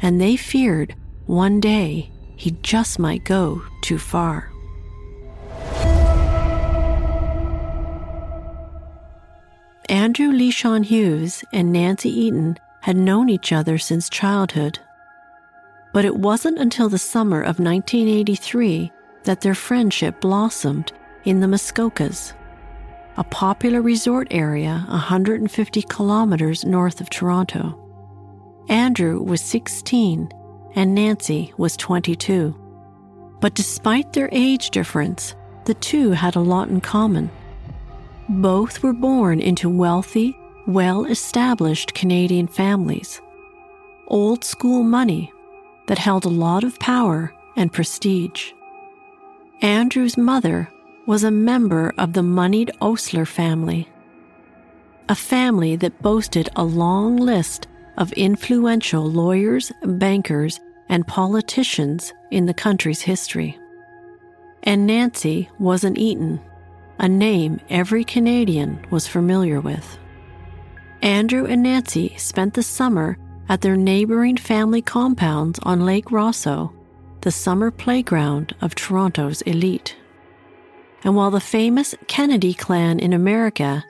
and 0.02 0.20
they 0.20 0.36
feared 0.36 0.96
one 1.26 1.60
day 1.60 2.12
he 2.36 2.52
just 2.62 3.00
might 3.00 3.24
go 3.24 3.62
too 3.82 3.98
far. 3.98 4.52
Andrew 9.88 10.32
Leyshon 10.32 10.86
Hughes 10.86 11.44
and 11.52 11.74
Nancy 11.74 12.10
Eaton 12.10 12.58
had 12.82 12.96
known 12.96 13.28
each 13.28 13.52
other 13.52 13.78
since 13.78 14.08
childhood. 14.10 14.80
But 15.94 16.06
it 16.06 16.16
wasn't 16.16 16.60
until 16.60 16.90
the 16.90 17.00
summer 17.00 17.42
of 17.42 17.60
1983 17.60 18.92
that 19.24 19.42
their 19.42 19.56
friendship 19.56 20.22
blossomed 20.22 20.92
in 21.26 21.40
the 21.40 21.48
Muskokas, 21.48 22.34
a 23.18 23.24
popular 23.24 23.82
resort 23.82 24.28
area 24.32 24.86
150 24.88 25.82
kilometers 25.84 26.64
north 26.64 27.02
of 27.02 27.10
Toronto. 27.10 27.78
Andrew 28.70 29.22
was 29.22 29.42
16 29.42 30.30
and 30.76 30.96
Nancy 30.96 31.54
was 31.58 31.76
22. 31.76 32.56
But 33.42 33.56
despite 33.56 34.14
their 34.14 34.30
age 34.32 34.70
difference, 34.70 35.36
the 35.66 35.74
two 35.76 36.12
had 36.12 36.36
a 36.36 36.42
lot 36.42 36.70
in 36.70 36.82
common. 36.82 37.32
Both 38.30 38.84
were 38.84 38.94
born 38.94 39.40
into 39.40 39.70
wealthy, 39.70 40.38
well 40.68 41.06
established 41.06 41.96
Canadian 41.96 42.48
families. 42.48 43.22
Old 44.08 44.44
school 44.44 44.84
money 44.84 45.32
that 45.90 45.98
held 45.98 46.24
a 46.24 46.30
lot 46.30 46.64
of 46.64 46.80
power 46.80 47.34
and 47.58 47.74
prestige. 47.74 48.52
Andrew's 49.64 50.18
mother 50.18 50.70
was 51.08 51.24
a 51.24 51.32
member 51.32 51.92
of 51.98 52.14
the 52.14 52.22
moneyed 52.22 52.70
Osler 52.80 53.26
family, 53.26 53.90
a 55.10 55.16
family 55.16 55.76
that 55.76 56.00
boasted 56.04 56.48
a 56.56 56.64
long 56.64 57.18
list 57.18 57.68
of 57.98 58.14
influential 58.14 59.04
lawyers, 59.04 59.72
bankers, 59.84 60.60
and 60.90 61.08
politicians 61.08 62.14
in 62.30 62.46
the 62.46 62.54
country's 62.54 63.02
history. 63.02 63.58
And 64.62 64.86
Nancy 64.86 65.50
was 65.58 65.84
an 65.84 65.98
Eaton, 65.98 66.40
a 67.00 67.10
name 67.10 67.60
every 67.72 68.04
Canadian 68.04 68.86
was 68.92 69.08
familiar 69.08 69.60
with. 69.60 69.98
Andrew 71.02 71.48
and 71.48 71.64
Nancy 71.64 72.16
spent 72.18 72.54
the 72.54 72.62
summer 72.62 73.18
at 73.50 73.62
their 73.62 73.76
neighboring 73.76 74.38
family 74.38 74.82
compounds 74.82 75.60
on 75.64 75.86
Lake 75.86 76.12
Rosseau, 76.12 76.72
the 77.22 77.32
summer 77.32 77.72
playground 77.72 78.56
of 78.62 78.76
Toronto's 78.76 79.42
elite. 79.42 79.98
And 81.04 81.16
while 81.16 81.32
the 81.32 81.42
famous 81.42 81.96
Kennedy 82.08 82.54
clan 82.54 83.00
in 83.00 83.12
America 83.12 83.84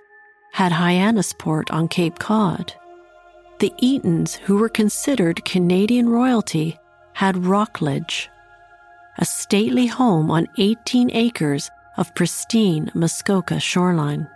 had 0.54 0.72
Hyannisport 0.72 1.72
on 1.72 1.88
Cape 1.88 2.20
Cod. 2.20 2.74
The 3.60 3.74
Eatons, 3.82 4.36
who 4.36 4.58
were 4.58 4.70
considered 4.70 5.46
Canadian 5.46 6.10
royalty, 6.10 6.78
had 7.14 7.46
Rockledge, 7.46 8.30
a 9.18 9.26
stately 9.26 9.88
home 9.88 10.32
on 10.32 10.48
18 10.58 11.12
acres 11.14 11.70
of 11.98 12.16
pristine 12.16 12.90
Muskoka 12.94 13.60
shoreline. 13.60 14.28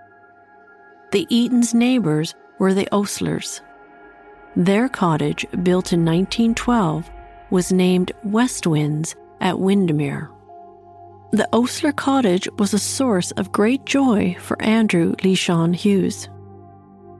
The 1.12 1.26
Eatons' 1.30 1.74
neighbors 1.74 2.36
were 2.60 2.74
the 2.74 2.88
Oslers. 2.92 3.62
Their 4.56 4.88
cottage, 4.88 5.46
built 5.64 5.94
in 5.94 6.06
1912, 6.06 7.10
was 7.50 7.72
named 7.72 8.12
West 8.24 8.68
Winds 8.68 9.16
at 9.42 9.60
Windermere. 9.60 10.30
The 11.32 11.50
Osler 11.52 11.92
cottage 11.92 12.48
was 12.60 12.74
a 12.74 12.80
source 12.80 13.32
of 13.32 13.52
great 13.52 13.86
joy 13.86 14.38
for 14.40 14.62
Andrew 14.62 15.16
Leyshon 15.24 15.74
Hughes. 15.76 16.30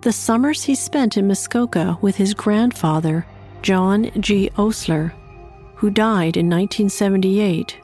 The 0.02 0.12
summers 0.12 0.64
he 0.64 0.76
spent 0.76 1.18
in 1.18 1.28
Muskoka 1.28 1.98
with 2.02 2.16
his 2.16 2.36
grandfather, 2.36 3.26
John 3.64 4.12
G. 4.20 4.52
Osler, 4.58 5.14
who 5.76 5.90
died 5.90 6.38
in 6.38 6.50
1978, 6.50 7.80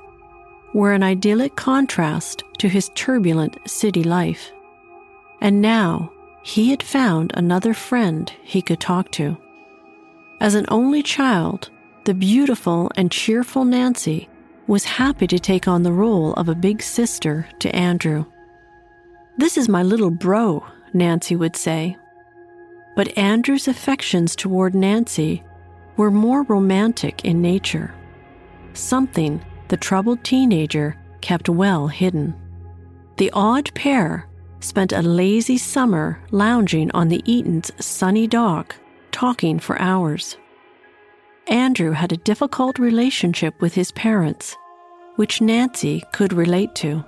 were 0.74 0.94
an 0.94 1.01
idyllic 1.01 1.56
contrast 1.56 2.44
to 2.60 2.70
his 2.70 2.91
turbulent 2.94 3.58
city 3.68 4.03
life. 4.03 4.51
And 5.41 5.62
now 5.62 6.12
he 6.41 6.69
had 6.69 6.81
found 6.81 7.31
another 7.34 7.74
friend 7.74 8.31
he 8.43 8.62
could 8.62 8.79
talk 8.79 9.12
to. 9.12 9.38
As 10.41 10.55
an 10.55 10.65
only 10.69 11.03
child, 11.03 11.69
the 12.05 12.13
beautiful 12.13 12.91
and 12.96 13.12
cheerful 13.12 13.65
Nancy 13.65 14.29
was 14.67 14.84
happy 14.86 15.27
to 15.27 15.39
take 15.39 15.67
on 15.67 15.84
the 15.84 15.91
role 15.91 16.34
of 16.34 16.48
a 16.48 16.55
big 16.55 16.81
sister 16.81 17.48
to 17.60 17.75
Andrew. 17.75 18.25
This 19.38 19.58
is 19.58 19.67
my 19.67 19.84
little 19.84 20.12
bro, 20.12 20.65
Nancy 20.93 21.36
would 21.36 21.55
say. 21.55 21.98
But 22.96 23.17
Andrew's 23.17 23.67
affections 23.67 24.36
toward 24.36 24.75
Nancy 24.75 25.43
were 25.98 26.12
more 26.12 26.43
romantic 26.43 27.25
in 27.25 27.41
nature, 27.41 27.93
something 28.74 29.43
the 29.67 29.77
troubled 29.77 30.24
teenager 30.24 30.98
kept 31.22 31.50
well 31.50 31.88
hidden. 31.88 32.34
The 33.17 33.31
odd 33.34 33.74
pair 33.74 34.29
spent 34.60 34.94
a 34.94 35.01
lazy 35.01 35.58
summer 35.58 36.20
lounging 36.32 36.92
on 36.92 37.08
the 37.08 37.22
Eatons' 37.25 37.72
sunny 37.80 38.28
dock, 38.28 38.75
talking 39.12 39.60
for 39.60 39.82
hours. 39.82 40.38
Andrew 41.48 41.92
had 41.92 42.12
a 42.12 42.18
difficult 42.18 42.78
relationship 42.78 43.60
with 43.62 43.74
his 43.74 43.92
parents, 43.94 44.56
which 45.16 45.42
Nancy 45.42 46.04
could 46.12 46.34
relate 46.34 46.75
to. 46.75 47.04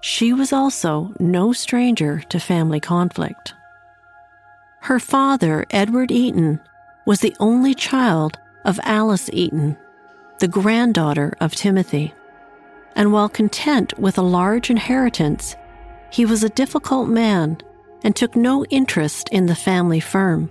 She 0.00 0.32
was 0.32 0.52
also 0.52 1.12
no 1.18 1.52
stranger 1.52 2.20
to 2.28 2.38
family 2.38 2.80
conflict. 2.80 3.54
Her 4.82 5.00
father, 5.00 5.64
Edward 5.70 6.12
Eaton, 6.12 6.60
was 7.06 7.20
the 7.20 7.34
only 7.40 7.74
child 7.74 8.38
of 8.64 8.78
Alice 8.84 9.30
Eaton, 9.32 9.76
the 10.38 10.48
granddaughter 10.48 11.34
of 11.40 11.54
Timothy. 11.54 12.14
And 12.94 13.12
while 13.12 13.28
content 13.28 13.98
with 13.98 14.18
a 14.18 14.22
large 14.22 14.70
inheritance, 14.70 15.56
he 16.10 16.24
was 16.24 16.42
a 16.42 16.48
difficult 16.48 17.08
man 17.08 17.58
and 18.04 18.14
took 18.14 18.36
no 18.36 18.64
interest 18.66 19.28
in 19.30 19.46
the 19.46 19.54
family 19.54 20.00
firm. 20.00 20.50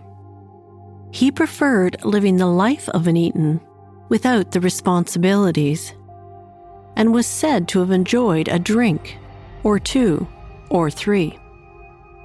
He 1.12 1.32
preferred 1.32 2.04
living 2.04 2.38
the 2.38 2.48
life 2.48 2.90
of 2.90 3.08
an 3.08 3.18
Eaton 3.18 3.62
without 4.10 4.52
the 4.52 4.60
responsibilities, 4.60 5.94
and 6.96 7.14
was 7.14 7.28
said 7.28 7.68
to 7.70 7.80
have 7.80 7.92
enjoyed 7.92 8.48
a 8.48 8.60
drink, 8.60 9.18
or 9.64 9.80
two, 9.80 10.28
or 10.70 10.90
three. 10.90 11.38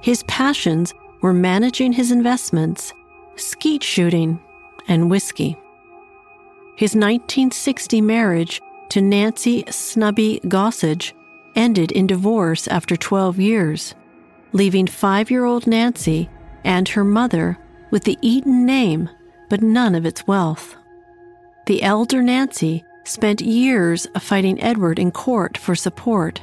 His 0.01 0.23
passions 0.23 0.93
were 1.21 1.33
managing 1.33 1.93
his 1.93 2.11
investments, 2.11 2.93
skeet 3.35 3.83
shooting, 3.83 4.39
and 4.87 5.09
whiskey. 5.09 5.57
His 6.75 6.95
1960 6.95 8.01
marriage 8.01 8.61
to 8.89 9.01
Nancy 9.01 9.63
Snubby 9.69 10.39
Gossage 10.45 11.13
ended 11.55 11.91
in 11.91 12.07
divorce 12.07 12.67
after 12.67 12.95
12 12.95 13.39
years, 13.39 13.95
leaving 14.51 14.87
five 14.87 15.31
year 15.31 15.45
old 15.45 15.67
Nancy 15.67 16.29
and 16.63 16.87
her 16.89 17.03
mother 17.03 17.57
with 17.91 18.03
the 18.03 18.17
Eaton 18.21 18.65
name, 18.65 19.09
but 19.49 19.61
none 19.61 19.95
of 19.95 20.05
its 20.05 20.25
wealth. 20.25 20.75
The 21.65 21.83
elder 21.83 22.21
Nancy 22.21 22.83
spent 23.03 23.41
years 23.41 24.07
fighting 24.19 24.61
Edward 24.61 24.99
in 24.99 25.11
court 25.11 25.57
for 25.57 25.75
support, 25.75 26.41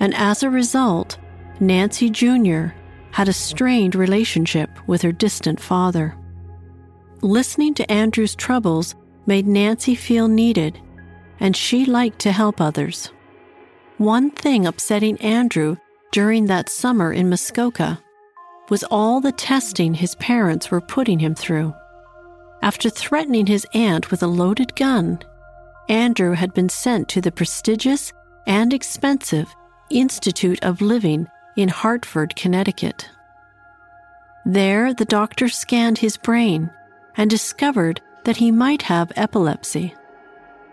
and 0.00 0.14
as 0.14 0.42
a 0.42 0.50
result, 0.50 1.18
Nancy 1.60 2.10
Jr. 2.10 2.66
had 3.12 3.28
a 3.28 3.32
strained 3.32 3.94
relationship 3.94 4.70
with 4.86 5.02
her 5.02 5.12
distant 5.12 5.60
father. 5.60 6.14
Listening 7.22 7.74
to 7.74 7.90
Andrew's 7.90 8.34
troubles 8.34 8.94
made 9.24 9.46
Nancy 9.46 9.94
feel 9.94 10.28
needed, 10.28 10.78
and 11.40 11.56
she 11.56 11.84
liked 11.84 12.18
to 12.20 12.32
help 12.32 12.60
others. 12.60 13.10
One 13.98 14.30
thing 14.30 14.66
upsetting 14.66 15.18
Andrew 15.22 15.76
during 16.12 16.46
that 16.46 16.68
summer 16.68 17.14
in 17.14 17.30
Muskoka 17.30 17.98
was 18.68 18.84
all 18.84 19.22
the 19.22 19.32
testing 19.32 19.94
his 19.94 20.14
parents 20.16 20.70
were 20.70 20.82
putting 20.82 21.18
him 21.18 21.34
through. 21.34 21.74
After 22.60 22.90
threatening 22.90 23.46
his 23.46 23.66
aunt 23.72 24.10
with 24.10 24.22
a 24.22 24.26
loaded 24.26 24.76
gun, 24.76 25.20
Andrew 25.88 26.32
had 26.32 26.52
been 26.52 26.68
sent 26.68 27.08
to 27.10 27.22
the 27.22 27.32
prestigious 27.32 28.12
and 28.46 28.74
expensive 28.74 29.54
Institute 29.88 30.62
of 30.62 30.82
Living 30.82 31.26
in 31.56 31.70
Hartford, 31.70 32.36
Connecticut. 32.36 33.08
There, 34.44 34.92
the 34.92 35.06
doctor 35.06 35.48
scanned 35.48 35.98
his 35.98 36.18
brain 36.18 36.70
and 37.16 37.30
discovered 37.30 38.02
that 38.24 38.36
he 38.36 38.50
might 38.50 38.82
have 38.82 39.10
epilepsy. 39.16 39.94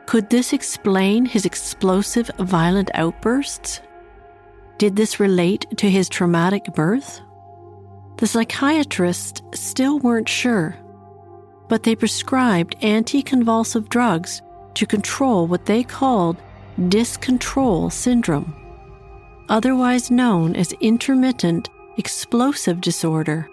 Could 0.06 0.30
this 0.30 0.54
explain 0.54 1.26
his 1.26 1.46
explosive, 1.46 2.30
violent 2.38 2.92
outbursts? 2.94 3.82
Did 4.78 4.96
this 4.96 5.20
relate 5.20 5.66
to 5.78 5.90
his 5.90 6.10
traumatic 6.10 6.66
birth? 6.76 7.22
The 8.18 8.28
psychiatrists 8.28 9.42
still 9.54 10.00
weren't 10.00 10.30
sure, 10.30 10.76
but 11.68 11.84
they 11.84 11.96
prescribed 11.96 12.76
anticonvulsive 12.82 13.90
drugs 13.90 14.42
to 14.76 14.86
control 14.86 15.48
what 15.48 15.66
they 15.66 15.84
called 15.84 16.38
dyscontrol 16.90 17.92
syndrome, 17.92 18.54
otherwise 19.50 20.12
known 20.12 20.56
as 20.56 20.74
intermittent 20.74 21.70
explosive 21.98 22.82
disorder, 22.82 23.48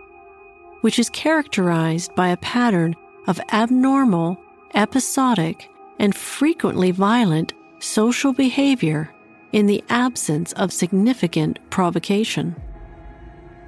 which 0.80 0.98
is 0.98 1.10
characterized 1.10 2.14
by 2.14 2.28
a 2.28 2.36
pattern 2.38 2.94
of 3.26 3.40
abnormal, 3.52 4.36
episodic, 4.74 5.70
and 6.00 6.14
frequently 6.14 6.90
violent 6.90 7.52
social 7.78 8.32
behavior 8.32 9.14
in 9.52 9.66
the 9.66 9.84
absence 9.90 10.52
of 10.54 10.72
significant 10.72 11.58
provocation. 11.68 12.56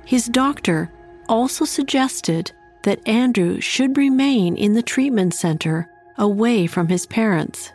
His 0.07 0.27
doctor 0.27 0.91
also 1.29 1.67
suggested 1.67 2.51
that 2.85 3.07
Andrew 3.07 3.61
should 3.61 3.97
remain 3.97 4.57
in 4.57 4.73
the 4.73 4.83
treatment 4.83 5.35
center 5.35 5.89
away 6.17 6.67
from 6.67 6.89
his 6.89 7.07
parents 7.07 7.73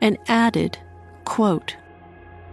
and 0.00 0.16
added, 0.28 0.78
quote, 1.24 1.76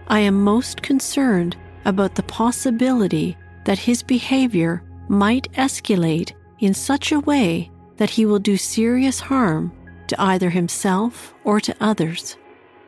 I 0.08 0.19
am 0.19 0.43
most 0.43 0.82
concerned 0.82 1.56
about 1.86 2.15
the 2.15 2.23
possibility 2.23 3.38
that 3.63 3.80
his 3.80 4.04
behavior 4.04 4.84
might 5.08 5.51
escalate 5.54 6.34
in 6.60 6.73
such 6.73 7.12
a 7.12 7.21
way 7.21 7.71
that 7.97 8.10
he 8.10 8.25
will 8.25 8.39
do 8.39 8.58
serious 8.58 9.19
harm 9.19 9.71
to 10.08 10.22
either 10.22 10.50
himself 10.50 11.34
or 11.44 11.60
to 11.60 11.76
others. 11.80 12.38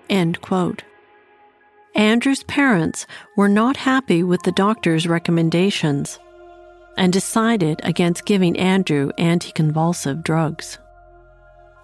End 0.09 0.41
quote. 0.41 0.83
Andrew's 1.95 2.43
parents 2.43 3.07
were 3.35 3.49
not 3.49 3.77
happy 3.77 4.23
with 4.23 4.43
the 4.43 4.51
doctor's 4.51 5.07
recommendations 5.07 6.19
and 6.97 7.11
decided 7.13 7.79
against 7.83 8.25
giving 8.25 8.57
Andrew 8.57 9.11
anticonvulsive 9.17 10.23
drugs. 10.23 10.77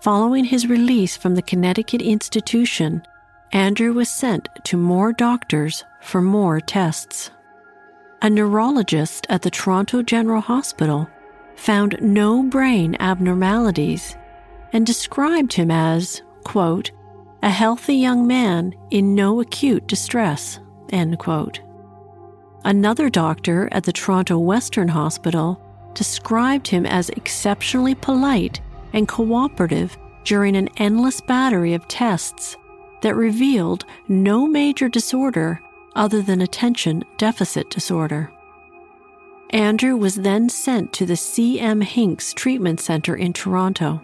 Following 0.02 0.46
his 0.46 0.68
release 0.68 1.16
from 1.16 1.36
the 1.36 1.42
Connecticut 1.42 2.02
institution, 2.02 3.04
Andrew 3.52 3.94
was 3.94 4.10
sent 4.10 4.50
to 4.66 4.78
more 4.78 5.14
doctors 5.14 5.84
for 6.02 6.22
more 6.22 6.60
tests. 6.60 7.32
A 8.22 8.30
neurologist 8.30 9.26
at 9.30 9.44
the 9.44 9.52
Toronto 9.52 10.02
General 10.02 10.42
Hospital 10.42 11.08
found 11.56 11.98
no 12.02 12.44
brain 12.44 12.98
abnormalities 13.00 14.16
and 14.74 14.86
described 14.86 15.54
him 15.54 15.72
as, 15.72 16.22
quote, 16.44 16.92
a 17.42 17.50
healthy 17.50 17.96
young 17.96 18.28
man 18.28 18.74
in 18.90 19.16
no 19.16 19.40
acute 19.40 19.88
distress. 19.88 20.60
End 20.90 21.20
quote. 21.20 21.62
Another 22.66 23.10
doctor 23.10 23.70
at 23.72 23.84
the 23.84 23.92
Toronto 23.92 24.40
Western 24.40 24.88
Hospital 24.88 25.62
described 25.94 26.68
him 26.68 26.86
as 26.86 27.10
exceptionally 27.10 27.96
polite 27.96 28.62
and 28.94 29.08
cooperative 29.08 29.98
during 30.24 30.56
an 30.56 30.70
endless 30.78 31.20
battery 31.22 31.74
of 31.74 31.88
tests 31.88 32.56
that 33.02 33.16
revealed 33.16 33.86
no 34.08 34.48
major 34.48 34.88
disorder 34.88 35.60
other 35.96 36.22
than 36.22 36.42
attention 36.42 37.04
deficit 37.18 37.70
disorder. 37.70 38.32
Andrew 39.50 39.96
was 39.98 40.16
then 40.16 40.50
sent 40.50 40.94
to 40.94 41.06
the 41.06 41.18
C.M. 41.18 41.82
Hincks 41.82 42.34
Treatment 42.34 42.80
Center 42.80 43.16
in 43.16 43.34
Toronto. 43.34 44.02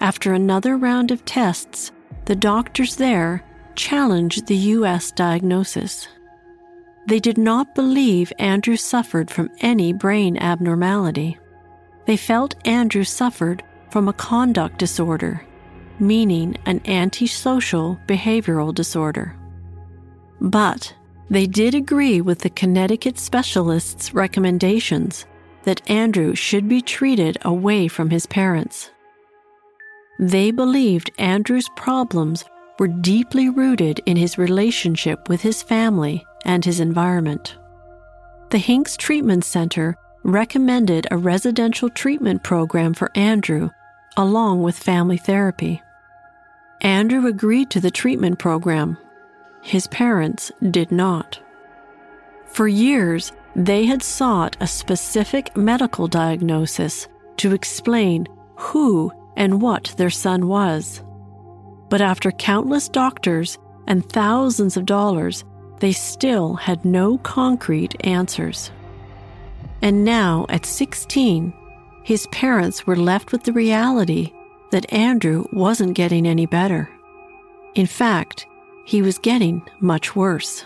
After 0.00 0.32
another 0.32 0.76
round 0.76 1.10
of 1.10 1.24
tests, 1.24 1.92
the 2.26 2.36
doctors 2.36 2.96
there 2.96 3.44
challenged 3.74 4.46
the 4.46 4.56
U.S. 4.56 5.10
diagnosis. 5.10 6.08
They 7.06 7.20
did 7.20 7.36
not 7.36 7.74
believe 7.74 8.32
Andrew 8.38 8.76
suffered 8.76 9.30
from 9.30 9.50
any 9.60 9.92
brain 9.92 10.38
abnormality. 10.38 11.38
They 12.06 12.16
felt 12.16 12.54
Andrew 12.66 13.04
suffered 13.04 13.62
from 13.90 14.08
a 14.08 14.12
conduct 14.12 14.78
disorder, 14.78 15.44
meaning 15.98 16.56
an 16.66 16.80
antisocial 16.86 17.98
behavioral 18.06 18.74
disorder. 18.74 19.36
But 20.40 20.94
they 21.30 21.46
did 21.46 21.74
agree 21.74 22.20
with 22.20 22.40
the 22.40 22.50
Connecticut 22.50 23.18
specialists' 23.18 24.14
recommendations 24.14 25.26
that 25.64 25.88
Andrew 25.90 26.34
should 26.34 26.68
be 26.68 26.82
treated 26.82 27.38
away 27.42 27.88
from 27.88 28.10
his 28.10 28.26
parents. 28.26 28.90
They 30.18 30.50
believed 30.50 31.10
Andrew's 31.18 31.68
problems 31.76 32.44
were 32.78 32.88
deeply 32.88 33.48
rooted 33.48 34.00
in 34.06 34.16
his 34.16 34.38
relationship 34.38 35.28
with 35.28 35.40
his 35.40 35.62
family 35.62 36.24
and 36.44 36.64
his 36.64 36.80
environment. 36.80 37.56
The 38.50 38.58
Hincks 38.58 38.96
Treatment 38.96 39.44
Center 39.44 39.96
recommended 40.22 41.06
a 41.10 41.16
residential 41.16 41.88
treatment 41.90 42.42
program 42.42 42.94
for 42.94 43.10
Andrew 43.14 43.70
along 44.16 44.62
with 44.62 44.78
family 44.78 45.16
therapy. 45.16 45.82
Andrew 46.80 47.26
agreed 47.26 47.70
to 47.70 47.80
the 47.80 47.90
treatment 47.90 48.38
program. 48.38 48.96
His 49.62 49.86
parents 49.88 50.52
did 50.70 50.92
not. 50.92 51.40
For 52.46 52.68
years, 52.68 53.32
they 53.56 53.86
had 53.86 54.02
sought 54.02 54.56
a 54.60 54.66
specific 54.66 55.56
medical 55.56 56.06
diagnosis 56.06 57.08
to 57.38 57.52
explain 57.52 58.26
who 58.56 59.10
and 59.36 59.60
what 59.60 59.94
their 59.96 60.10
son 60.10 60.48
was. 60.48 61.02
But 61.88 62.00
after 62.00 62.30
countless 62.32 62.88
doctors 62.88 63.58
and 63.86 64.08
thousands 64.08 64.76
of 64.76 64.86
dollars, 64.86 65.44
they 65.80 65.92
still 65.92 66.54
had 66.54 66.84
no 66.84 67.18
concrete 67.18 67.94
answers. 68.06 68.70
And 69.82 70.04
now, 70.04 70.46
at 70.48 70.64
16, 70.64 71.52
his 72.04 72.26
parents 72.28 72.86
were 72.86 72.96
left 72.96 73.32
with 73.32 73.44
the 73.44 73.52
reality 73.52 74.32
that 74.70 74.92
Andrew 74.92 75.44
wasn't 75.52 75.94
getting 75.94 76.26
any 76.26 76.46
better. 76.46 76.88
In 77.74 77.86
fact, 77.86 78.46
he 78.86 79.02
was 79.02 79.18
getting 79.18 79.62
much 79.80 80.14
worse. 80.16 80.64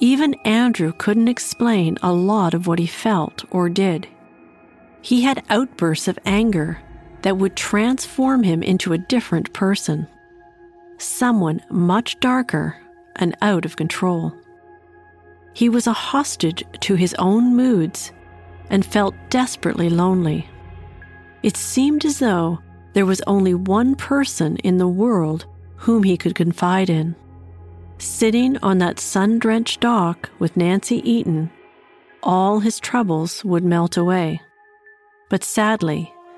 Even 0.00 0.34
Andrew 0.44 0.92
couldn't 0.92 1.28
explain 1.28 1.98
a 2.02 2.12
lot 2.12 2.54
of 2.54 2.66
what 2.66 2.78
he 2.78 2.86
felt 2.86 3.44
or 3.50 3.68
did. 3.68 4.06
He 5.02 5.22
had 5.22 5.44
outbursts 5.48 6.08
of 6.08 6.18
anger 6.24 6.80
that 7.22 7.36
would 7.36 7.56
transform 7.56 8.42
him 8.42 8.62
into 8.62 8.92
a 8.92 8.98
different 8.98 9.52
person, 9.52 10.06
someone 10.98 11.60
much 11.70 12.18
darker 12.20 12.76
and 13.16 13.36
out 13.42 13.64
of 13.64 13.76
control. 13.76 14.34
He 15.52 15.68
was 15.68 15.86
a 15.86 15.92
hostage 15.92 16.62
to 16.80 16.94
his 16.94 17.14
own 17.14 17.56
moods 17.56 18.12
and 18.70 18.84
felt 18.84 19.14
desperately 19.30 19.90
lonely. 19.90 20.48
It 21.42 21.56
seemed 21.56 22.04
as 22.04 22.18
though 22.18 22.60
there 22.92 23.06
was 23.06 23.22
only 23.26 23.54
one 23.54 23.94
person 23.94 24.56
in 24.58 24.78
the 24.78 24.88
world 24.88 25.46
whom 25.76 26.02
he 26.02 26.16
could 26.16 26.34
confide 26.34 26.90
in. 26.90 27.14
Sitting 27.98 28.56
on 28.58 28.78
that 28.78 29.00
sun 29.00 29.38
drenched 29.38 29.80
dock 29.80 30.30
with 30.38 30.56
Nancy 30.56 30.96
Eaton, 31.08 31.50
all 32.22 32.60
his 32.60 32.78
troubles 32.80 33.44
would 33.44 33.64
melt 33.64 33.96
away. 33.96 34.40
But 35.28 35.44
sadly, 35.44 36.12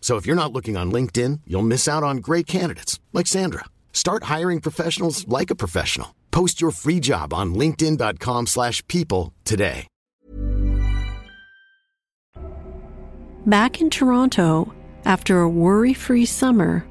So 0.00 0.16
if 0.16 0.26
you're 0.26 0.34
not 0.34 0.52
looking 0.52 0.76
on 0.76 0.90
LinkedIn, 0.90 1.42
you'll 1.46 1.62
miss 1.62 1.86
out 1.86 2.02
on 2.02 2.16
great 2.16 2.48
candidates 2.48 2.98
like 3.12 3.28
Sandra. 3.28 3.66
Start 3.92 4.24
hiring 4.24 4.60
professionals 4.60 5.28
like 5.28 5.50
a 5.50 5.54
professional. 5.54 6.16
Post 6.32 6.60
your 6.60 6.72
free 6.72 6.98
job 6.98 7.32
on 7.32 7.54
linkedin.com/people 7.54 9.32
today. 9.44 9.86
Back 13.46 13.80
in 13.80 13.88
Toronto, 13.88 14.72
after 15.06 15.40
a 15.40 15.48
worry-free 15.48 16.26
summer, 16.26 16.84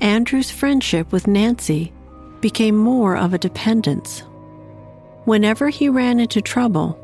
Andrew's 0.00 0.50
friendship 0.50 1.12
with 1.12 1.26
Nancy 1.26 1.92
became 2.40 2.76
more 2.76 3.16
of 3.16 3.34
a 3.34 3.38
dependence. 3.38 4.22
Whenever 5.24 5.68
he 5.68 5.88
ran 5.90 6.20
into 6.20 6.40
trouble, 6.40 6.98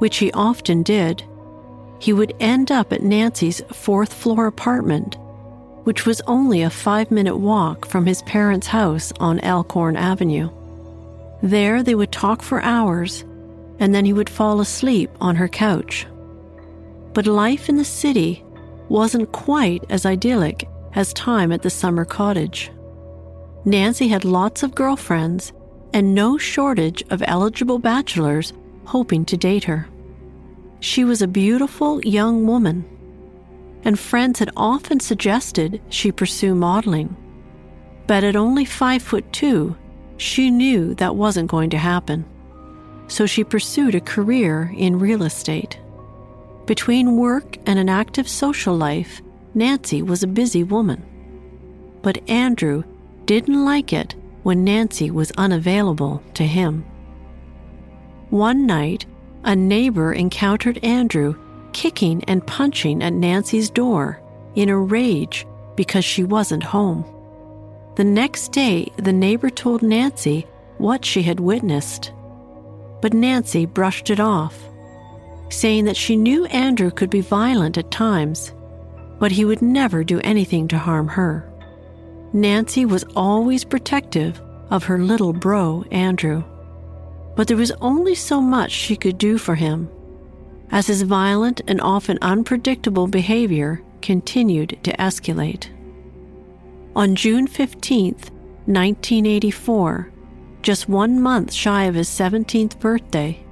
which 0.00 0.18
he 0.18 0.32
often 0.32 0.82
did, 0.82 1.24
he 2.00 2.12
would 2.14 2.34
end 2.40 2.72
up 2.72 2.92
at 2.92 3.02
Nancy's 3.02 3.60
fourth 3.72 4.12
floor 4.12 4.46
apartment, 4.46 5.18
which 5.84 6.06
was 6.06 6.22
only 6.22 6.62
a 6.62 6.70
five 6.70 7.10
minute 7.10 7.36
walk 7.36 7.86
from 7.86 8.06
his 8.06 8.22
parents' 8.22 8.66
house 8.66 9.12
on 9.20 9.38
Elkhorn 9.40 9.96
Avenue. 9.96 10.50
There 11.42 11.82
they 11.82 11.94
would 11.94 12.10
talk 12.10 12.42
for 12.42 12.62
hours, 12.62 13.22
and 13.78 13.94
then 13.94 14.06
he 14.06 14.14
would 14.14 14.30
fall 14.30 14.60
asleep 14.60 15.10
on 15.20 15.36
her 15.36 15.48
couch. 15.48 16.06
But 17.12 17.26
life 17.26 17.68
in 17.68 17.76
the 17.76 17.84
city 17.84 18.42
wasn't 18.88 19.32
quite 19.32 19.84
as 19.90 20.06
idyllic 20.06 20.68
as 20.94 21.12
time 21.12 21.52
at 21.52 21.62
the 21.62 21.70
summer 21.70 22.04
cottage. 22.04 22.70
Nancy 23.64 24.08
had 24.08 24.24
lots 24.24 24.62
of 24.62 24.74
girlfriends 24.74 25.52
and 25.92 26.14
no 26.14 26.38
shortage 26.38 27.02
of 27.10 27.22
eligible 27.26 27.78
bachelors 27.78 28.54
hoping 28.86 29.24
to 29.26 29.36
date 29.36 29.64
her. 29.64 29.86
She 30.80 31.04
was 31.04 31.20
a 31.22 31.28
beautiful 31.28 32.00
young 32.02 32.46
woman, 32.46 32.84
and 33.84 33.98
friends 33.98 34.38
had 34.38 34.50
often 34.56 34.98
suggested 34.98 35.80
she 35.90 36.10
pursue 36.10 36.54
modeling. 36.54 37.16
But 38.06 38.24
at 38.24 38.34
only 38.34 38.64
five 38.64 39.02
foot 39.02 39.30
two, 39.32 39.76
she 40.16 40.50
knew 40.50 40.94
that 40.94 41.16
wasn't 41.16 41.50
going 41.50 41.70
to 41.70 41.78
happen. 41.78 42.24
So 43.08 43.26
she 43.26 43.44
pursued 43.44 43.94
a 43.94 44.00
career 44.00 44.72
in 44.76 44.98
real 44.98 45.22
estate. 45.22 45.78
Between 46.66 47.16
work 47.16 47.56
and 47.66 47.78
an 47.78 47.88
active 47.88 48.28
social 48.28 48.76
life, 48.76 49.20
Nancy 49.54 50.02
was 50.02 50.22
a 50.22 50.28
busy 50.28 50.62
woman. 50.62 51.04
But 52.02 52.28
Andrew 52.28 52.84
didn't 53.26 53.64
like 53.64 53.92
it 53.92 54.14
when 54.44 54.64
Nancy 54.64 55.10
was 55.10 55.32
unavailable 55.32 56.22
to 56.34 56.44
him. 56.44 56.84
One 58.30 58.66
night, 58.66 59.06
a 59.44 59.56
neighbor 59.56 60.12
encountered 60.12 60.82
Andrew 60.84 61.34
kicking 61.72 62.22
and 62.24 62.46
punching 62.46 63.02
at 63.02 63.12
Nancy's 63.12 63.70
door 63.70 64.20
in 64.54 64.68
a 64.68 64.76
rage 64.76 65.46
because 65.76 66.04
she 66.04 66.24
wasn't 66.24 66.62
home. 66.62 67.04
The 67.96 68.04
next 68.04 68.52
day, 68.52 68.90
the 68.96 69.12
neighbor 69.12 69.50
told 69.50 69.82
Nancy 69.82 70.46
what 70.78 71.04
she 71.04 71.22
had 71.22 71.40
witnessed. 71.40 72.12
But 73.00 73.14
Nancy 73.14 73.66
brushed 73.66 74.10
it 74.10 74.20
off, 74.20 74.58
saying 75.48 75.84
that 75.84 75.96
she 75.96 76.16
knew 76.16 76.44
Andrew 76.46 76.90
could 76.90 77.10
be 77.10 77.20
violent 77.20 77.78
at 77.78 77.90
times, 77.90 78.52
but 79.18 79.32
he 79.32 79.44
would 79.44 79.62
never 79.62 80.04
do 80.04 80.20
anything 80.20 80.68
to 80.68 80.78
harm 80.78 81.08
her. 81.08 81.50
Nancy 82.32 82.84
was 82.84 83.04
always 83.16 83.64
protective 83.64 84.40
of 84.70 84.84
her 84.84 84.98
little 84.98 85.32
bro, 85.32 85.84
Andrew. 85.90 86.44
But 87.36 87.48
there 87.48 87.56
was 87.56 87.72
only 87.80 88.14
so 88.14 88.40
much 88.40 88.72
she 88.72 88.96
could 88.96 89.18
do 89.18 89.38
for 89.38 89.54
him, 89.54 89.88
as 90.70 90.86
his 90.86 91.02
violent 91.02 91.60
and 91.66 91.80
often 91.80 92.18
unpredictable 92.20 93.06
behavior 93.06 93.82
continued 94.02 94.78
to 94.82 94.96
escalate. 94.96 95.68
On 96.96 97.14
June 97.14 97.46
15, 97.46 98.14
1984, 98.66 100.12
just 100.62 100.88
one 100.88 101.20
month 101.20 101.52
shy 101.52 101.84
of 101.84 101.94
his 101.94 102.08
17th 102.08 102.78
birthday, 102.78 103.42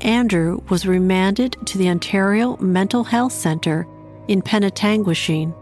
Andrew 0.00 0.62
was 0.68 0.86
remanded 0.86 1.56
to 1.66 1.76
the 1.76 1.88
Ontario 1.88 2.56
Mental 2.58 3.04
Health 3.04 3.32
Centre 3.32 3.86
in 4.28 4.42
Penetanguishene 4.42 5.54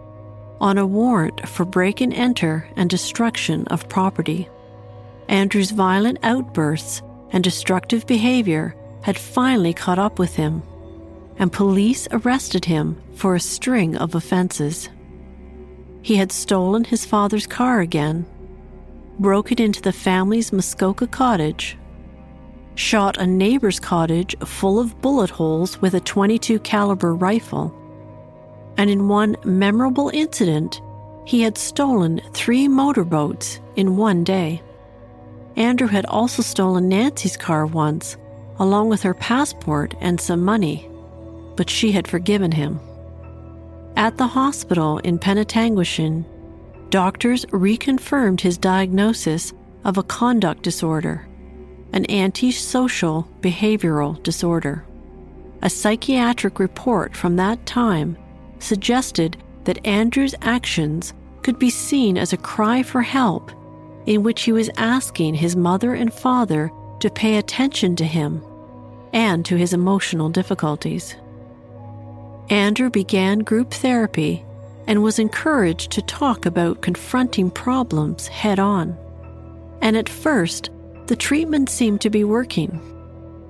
on 0.61 0.79
a 0.79 0.87
warrant 0.87 1.49
for 1.49 1.65
break 1.65 2.01
and 2.01 2.13
enter 2.13 2.69
and 2.77 2.89
destruction 2.89 3.67
of 3.69 3.89
property. 3.89 4.49
Andrew's 5.29 5.71
violent 5.71 6.19
outbursts 6.23 7.03
and 7.31 7.43
destructive 7.43 8.07
behavior 8.07 8.75
had 9.03 9.19
finally 9.19 9.73
caught 9.73 9.99
up 9.99 10.19
with 10.19 10.35
him, 10.35 10.63
and 11.39 11.53
police 11.53 12.09
arrested 12.11 12.65
him 12.65 13.01
for 13.15 13.35
a 13.35 13.41
string 13.41 13.97
of 13.97 14.15
offenses. 14.15 14.89
He 16.03 16.17
had 16.17 16.33
stolen 16.33 16.85
his 16.85 17.05
father's 17.05 17.47
car 17.47 17.81
again, 17.81 18.27
broken 19.19 19.61
into 19.61 19.83
the 19.83 19.93
family's 19.93 20.53
Muskoka 20.53 21.07
cottage, 21.07 21.77
shot 22.75 23.17
a 23.17 23.27
neighbor's 23.27 23.81
cottage 23.81 24.37
full 24.45 24.79
of 24.79 25.01
bullet 25.01 25.31
holes 25.31 25.81
with 25.81 25.95
a 25.95 26.01
22 26.01 26.59
caliber 26.61 27.15
rifle, 27.15 27.75
and 28.77 28.91
in 28.91 29.09
one 29.09 29.37
memorable 29.45 30.11
incident, 30.13 30.81
he 31.25 31.41
had 31.41 31.59
stolen 31.59 32.21
three 32.33 32.69
motorboats 32.69 33.61
in 33.75 33.97
one 33.97 34.23
day. 34.23 34.63
Andrew 35.57 35.87
had 35.87 36.05
also 36.07 36.43
stolen 36.43 36.89
Nancy's 36.89 37.37
car 37.37 37.67
once, 37.67 38.17
along 38.59 38.89
with 38.91 39.03
her 39.03 39.15
passport 39.15 39.95
and 40.01 40.21
some 40.21 40.45
money, 40.45 40.89
but 41.57 41.71
she 41.71 41.93
had 41.93 42.07
forgiven 42.07 42.53
him. 42.53 42.79
At 43.97 44.19
the 44.19 44.27
hospital 44.27 44.99
in 44.99 45.19
Penetanguishene, 45.19 46.25
doctors 46.91 47.47
reconfirmed 47.47 48.41
his 48.41 48.59
diagnosis 48.59 49.55
of 49.85 49.97
a 49.97 50.03
conduct 50.03 50.63
disorder, 50.63 51.27
an 51.95 52.11
antisocial 52.11 53.27
behavioral 53.41 54.23
disorder. 54.23 54.85
A 55.63 55.71
psychiatric 55.71 56.59
report 56.59 57.17
from 57.17 57.37
that 57.37 57.65
time 57.65 58.19
suggested 58.59 59.39
that 59.65 59.85
Andrew's 59.87 60.35
actions 60.43 61.15
could 61.43 61.59
be 61.59 61.71
seen 61.71 62.19
as 62.19 62.33
a 62.35 62.37
cry 62.37 62.83
for 62.83 63.01
help 63.01 63.51
in 64.07 64.23
which 64.23 64.43
he 64.43 64.53
was 64.53 64.71
asking 64.77 65.35
his 65.35 65.57
mother 65.57 65.95
and 65.95 66.13
father 66.15 66.71
to 67.01 67.11
pay 67.11 67.37
attention 67.37 67.97
to 67.97 68.05
him 68.05 68.43
and 69.13 69.45
to 69.45 69.57
his 69.57 69.73
emotional 69.73 70.29
difficulties. 70.29 71.17
Andrew 72.49 72.91
began 72.91 73.41
group 73.41 73.73
therapy 73.73 74.45
and 74.87 75.03
was 75.03 75.19
encouraged 75.19 75.91
to 75.93 76.03
talk 76.03 76.47
about 76.47 76.83
confronting 76.83 77.51
problems 77.51 78.29
head 78.29 78.59
on. 78.59 78.97
And 79.83 79.97
at 79.97 80.09
first, 80.09 80.71
the 81.07 81.17
treatment 81.17 81.69
seemed 81.69 82.01
to 82.03 82.11
be 82.11 82.25
working. 82.25 82.81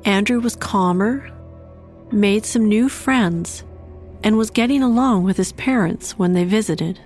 Andrew 0.05 0.41
was 0.41 0.57
calmer, 0.57 1.31
made 2.11 2.47
some 2.47 2.69
new 2.69 2.89
friends, 2.89 3.65
and 4.23 4.39
was 4.39 4.51
getting 4.51 4.83
along 4.83 5.25
with 5.25 5.37
his 5.37 5.53
parents 5.53 6.19
when 6.19 6.33
they 6.33 6.45
visited. 6.45 6.99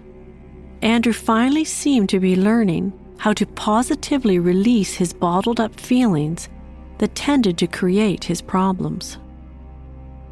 Andrew 0.83 1.13
finally 1.13 1.65
seemed 1.65 2.09
to 2.11 2.21
be 2.21 2.37
learning 2.37 2.93
how 3.20 3.35
to 3.35 3.44
positively 3.44 4.38
release 4.38 4.94
his 4.94 5.12
bottled 5.12 5.61
up 5.61 5.78
feelings 5.78 6.48
that 6.96 7.14
tended 7.14 7.59
to 7.59 7.66
create 7.66 8.24
his 8.24 8.40
problems. 8.40 9.18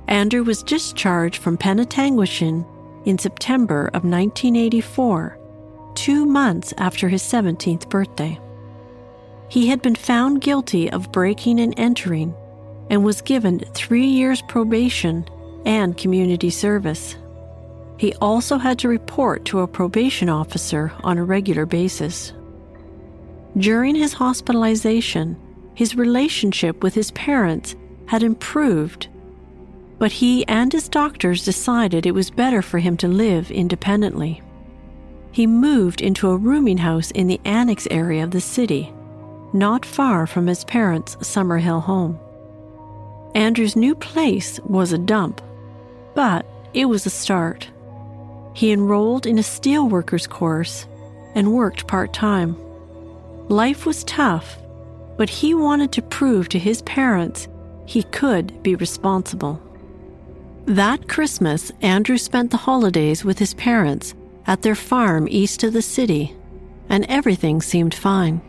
Andrew 0.06 0.42
was 0.42 0.62
discharged 0.62 1.36
from 1.36 1.58
Penetanguishene 1.58 2.66
in 3.04 3.18
September 3.18 3.88
of 3.88 4.04
1984, 4.04 5.38
two 5.94 6.24
months 6.24 6.72
after 6.78 7.10
his 7.10 7.22
17th 7.22 7.90
birthday. 7.90 8.40
He 9.50 9.66
had 9.66 9.82
been 9.82 9.94
found 9.94 10.40
guilty 10.40 10.90
of 10.90 11.12
breaking 11.12 11.60
and 11.60 11.74
entering 11.76 12.34
and 12.88 13.04
was 13.04 13.20
given 13.20 13.58
three 13.74 14.06
years 14.06 14.40
probation 14.48 15.28
and 15.66 15.98
community 15.98 16.48
service. 16.48 17.16
He 17.98 18.14
also 18.14 18.56
had 18.56 18.78
to 18.78 18.88
report 18.88 19.44
to 19.46 19.60
a 19.60 19.68
probation 19.68 20.30
officer 20.30 20.90
on 21.04 21.18
a 21.18 21.24
regular 21.24 21.66
basis. 21.66 22.32
During 23.58 23.96
his 23.96 24.12
hospitalization, 24.12 25.36
his 25.74 25.96
relationship 25.96 26.84
with 26.84 26.94
his 26.94 27.10
parents 27.10 27.74
had 28.06 28.22
improved, 28.22 29.08
but 29.98 30.12
he 30.12 30.46
and 30.46 30.72
his 30.72 30.88
doctors 30.88 31.44
decided 31.44 32.06
it 32.06 32.14
was 32.14 32.30
better 32.30 32.62
for 32.62 32.78
him 32.78 32.96
to 32.98 33.08
live 33.08 33.50
independently. 33.50 34.42
He 35.32 35.46
moved 35.46 36.00
into 36.00 36.30
a 36.30 36.36
rooming 36.36 36.78
house 36.78 37.10
in 37.10 37.26
the 37.26 37.40
annex 37.44 37.88
area 37.90 38.22
of 38.22 38.30
the 38.30 38.40
city, 38.40 38.92
not 39.52 39.84
far 39.84 40.26
from 40.26 40.46
his 40.46 40.64
parents' 40.64 41.16
Summerhill 41.16 41.82
home. 41.82 42.18
Andrew's 43.34 43.76
new 43.76 43.96
place 43.96 44.60
was 44.60 44.92
a 44.92 44.98
dump, 44.98 45.40
but 46.14 46.46
it 46.74 46.84
was 46.84 47.06
a 47.06 47.10
start. 47.10 47.68
He 48.54 48.70
enrolled 48.70 49.26
in 49.26 49.38
a 49.38 49.42
steelworkers 49.42 50.28
course 50.28 50.86
and 51.34 51.52
worked 51.52 51.88
part 51.88 52.12
time. 52.12 52.56
Life 53.48 53.86
was 53.86 54.04
tough, 54.04 54.58
but 55.16 55.30
he 55.30 55.54
wanted 55.54 55.90
to 55.92 56.02
prove 56.02 56.50
to 56.50 56.58
his 56.58 56.82
parents 56.82 57.48
he 57.86 58.02
could 58.02 58.62
be 58.62 58.74
responsible. 58.74 59.62
That 60.66 61.08
Christmas, 61.08 61.72
Andrew 61.80 62.18
spent 62.18 62.50
the 62.50 62.58
holidays 62.58 63.24
with 63.24 63.38
his 63.38 63.54
parents 63.54 64.14
at 64.46 64.60
their 64.60 64.74
farm 64.74 65.26
east 65.30 65.64
of 65.64 65.72
the 65.72 65.80
city, 65.80 66.36
and 66.90 67.06
everything 67.08 67.62
seemed 67.62 67.94
fine. 67.94 68.42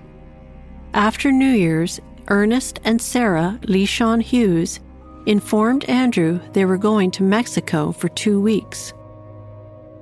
After 0.94 1.32
New 1.32 1.52
Year's, 1.52 2.02
Ernest 2.28 2.82
and 2.84 3.02
Sarah 3.02 3.58
Leyshon 3.64 4.22
Hughes 4.22 4.82
informed 5.26 5.86
Andrew 5.86 6.42
they 6.52 6.66
were 6.66 6.78
going 6.78 7.12
to 7.12 7.24
Mexico 7.24 7.94
for 7.94 8.10
two 8.10 8.42
weeks. 8.42 8.94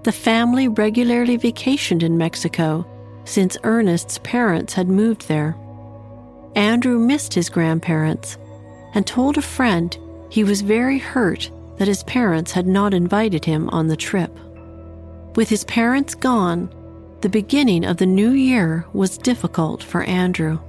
The 0.04 0.12
family 0.12 0.68
regularly 0.68 1.38
vacationed 1.38 2.02
in 2.02 2.18
Mexico 2.18 2.88
since 3.28 3.58
Ernest's 3.64 4.18
parents 4.20 4.74
had 4.74 4.88
moved 4.88 5.28
there. 5.28 5.56
Andrew 6.56 6.98
missed 6.98 7.34
his 7.34 7.50
grandparents 7.50 8.38
and 8.94 9.06
told 9.06 9.38
a 9.38 9.42
friend 9.42 9.96
he 10.30 10.44
was 10.44 10.62
very 10.62 10.98
hurt 10.98 11.52
that 11.78 11.90
his 11.90 12.04
parents 12.04 12.54
had 12.54 12.66
not 12.66 12.94
invited 12.94 13.44
him 13.44 13.70
on 13.70 13.88
the 13.88 13.98
trip. 13.98 14.32
With 15.36 15.50
his 15.50 15.66
parents 15.66 16.16
gone, 16.16 16.74
the 17.22 17.30
beginning 17.30 17.84
of 17.86 17.98
the 17.98 18.06
new 18.06 18.32
year 18.32 18.86
was 18.94 19.18
difficult 19.18 19.84
for 19.84 20.04
Andrew. 20.04 20.60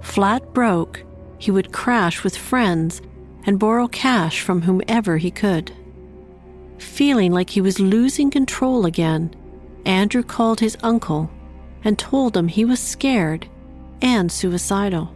Flat 0.00 0.54
broke, 0.54 1.02
he 1.38 1.50
would 1.50 1.72
crash 1.72 2.22
with 2.22 2.36
friends 2.36 3.02
and 3.46 3.58
borrow 3.58 3.88
cash 3.88 4.40
from 4.40 4.62
whomever 4.62 5.18
he 5.18 5.30
could. 5.30 5.72
Feeling 6.78 7.32
like 7.32 7.50
he 7.50 7.60
was 7.60 7.80
losing 7.80 8.30
control 8.30 8.86
again, 8.86 9.34
Andrew 9.84 10.22
called 10.22 10.60
his 10.60 10.78
uncle 10.82 11.30
and 11.84 11.98
told 11.98 12.36
him 12.36 12.48
he 12.48 12.64
was 12.64 12.80
scared 12.80 13.46
and 14.02 14.30
suicidal. 14.30 15.14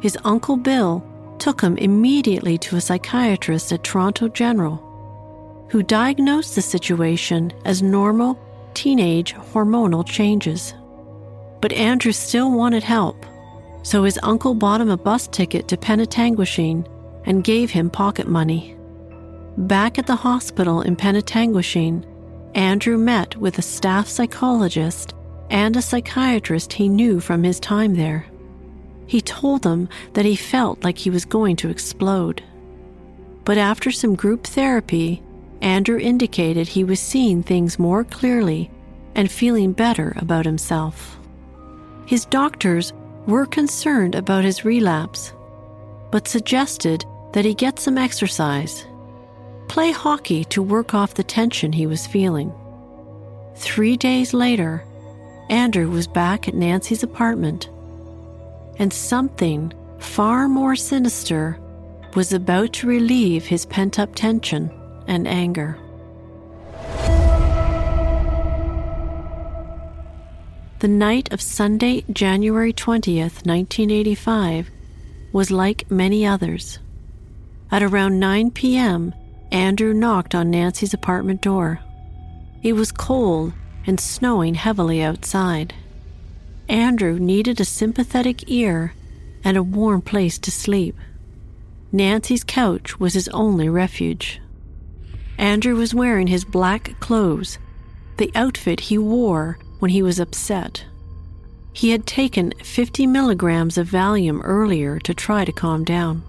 His 0.00 0.18
uncle 0.24 0.56
Bill 0.56 1.06
took 1.38 1.60
him 1.60 1.76
immediately 1.78 2.58
to 2.58 2.76
a 2.76 2.80
psychiatrist 2.80 3.72
at 3.72 3.84
Toronto 3.84 4.28
General, 4.28 5.66
who 5.70 5.82
diagnosed 5.82 6.54
the 6.54 6.62
situation 6.62 7.52
as 7.64 7.82
normal 7.82 8.38
teenage 8.74 9.34
hormonal 9.34 10.06
changes. 10.06 10.74
But 11.60 11.72
Andrew 11.72 12.12
still 12.12 12.50
wanted 12.50 12.82
help, 12.82 13.24
so 13.82 14.04
his 14.04 14.18
uncle 14.22 14.54
bought 14.54 14.80
him 14.80 14.90
a 14.90 14.96
bus 14.96 15.26
ticket 15.28 15.68
to 15.68 15.76
Penetanguishene 15.76 16.86
and 17.24 17.44
gave 17.44 17.70
him 17.70 17.90
pocket 17.90 18.26
money. 18.26 18.76
Back 19.56 19.98
at 19.98 20.06
the 20.06 20.16
hospital 20.16 20.82
in 20.82 20.96
Penetanguishene, 20.96 22.04
Andrew 22.54 22.98
met 22.98 23.36
with 23.36 23.58
a 23.58 23.62
staff 23.62 24.08
psychologist 24.08 25.14
and 25.52 25.76
a 25.76 25.82
psychiatrist 25.82 26.72
he 26.72 26.88
knew 26.88 27.20
from 27.20 27.44
his 27.44 27.60
time 27.60 27.94
there. 27.94 28.24
He 29.06 29.20
told 29.20 29.62
them 29.62 29.88
that 30.14 30.24
he 30.24 30.34
felt 30.34 30.82
like 30.82 30.96
he 30.96 31.10
was 31.10 31.26
going 31.26 31.56
to 31.56 31.68
explode. 31.68 32.42
But 33.44 33.58
after 33.58 33.90
some 33.90 34.14
group 34.14 34.44
therapy, 34.44 35.22
Andrew 35.60 35.98
indicated 35.98 36.66
he 36.66 36.84
was 36.84 36.98
seeing 37.00 37.42
things 37.42 37.78
more 37.78 38.02
clearly 38.02 38.70
and 39.14 39.30
feeling 39.30 39.72
better 39.72 40.14
about 40.16 40.46
himself. 40.46 41.18
His 42.06 42.24
doctors 42.24 42.94
were 43.26 43.44
concerned 43.44 44.14
about 44.14 44.44
his 44.44 44.64
relapse, 44.64 45.34
but 46.10 46.26
suggested 46.26 47.04
that 47.34 47.44
he 47.44 47.52
get 47.52 47.78
some 47.78 47.98
exercise, 47.98 48.86
play 49.68 49.92
hockey 49.92 50.44
to 50.46 50.62
work 50.62 50.94
off 50.94 51.14
the 51.14 51.22
tension 51.22 51.72
he 51.72 51.86
was 51.86 52.06
feeling. 52.06 52.52
Three 53.54 53.98
days 53.98 54.32
later, 54.32 54.84
Andrew 55.52 55.90
was 55.90 56.06
back 56.06 56.48
at 56.48 56.54
Nancy's 56.54 57.02
apartment, 57.02 57.68
and 58.78 58.90
something 58.90 59.70
far 59.98 60.48
more 60.48 60.74
sinister 60.74 61.60
was 62.14 62.32
about 62.32 62.72
to 62.72 62.86
relieve 62.86 63.44
his 63.44 63.66
pent 63.66 63.98
up 63.98 64.14
tension 64.14 64.70
and 65.06 65.28
anger. 65.28 65.78
The 70.78 70.88
night 70.88 71.30
of 71.34 71.42
Sunday, 71.42 72.06
January 72.10 72.72
20th, 72.72 73.44
1985, 73.44 74.70
was 75.34 75.50
like 75.50 75.90
many 75.90 76.24
others. 76.26 76.78
At 77.70 77.82
around 77.82 78.18
9 78.18 78.52
p.m., 78.52 79.12
Andrew 79.50 79.92
knocked 79.92 80.34
on 80.34 80.50
Nancy's 80.50 80.94
apartment 80.94 81.42
door. 81.42 81.78
It 82.62 82.72
was 82.72 82.90
cold 82.90 83.52
and 83.86 83.98
snowing 83.98 84.54
heavily 84.54 85.02
outside. 85.02 85.74
Andrew 86.68 87.18
needed 87.18 87.60
a 87.60 87.64
sympathetic 87.64 88.48
ear 88.50 88.94
and 89.44 89.56
a 89.56 89.62
warm 89.62 90.00
place 90.00 90.38
to 90.38 90.50
sleep. 90.50 90.96
Nancy's 91.90 92.44
couch 92.44 92.98
was 92.98 93.14
his 93.14 93.28
only 93.28 93.68
refuge. 93.68 94.40
Andrew 95.36 95.74
was 95.74 95.94
wearing 95.94 96.28
his 96.28 96.44
black 96.44 96.98
clothes, 97.00 97.58
the 98.16 98.30
outfit 98.34 98.80
he 98.80 98.96
wore 98.96 99.58
when 99.80 99.90
he 99.90 100.02
was 100.02 100.20
upset. 100.20 100.84
He 101.72 101.90
had 101.90 102.06
taken 102.06 102.52
50 102.62 103.06
milligrams 103.06 103.76
of 103.78 103.88
Valium 103.88 104.40
earlier 104.44 104.98
to 105.00 105.14
try 105.14 105.44
to 105.44 105.52
calm 105.52 105.84
down. 105.84 106.22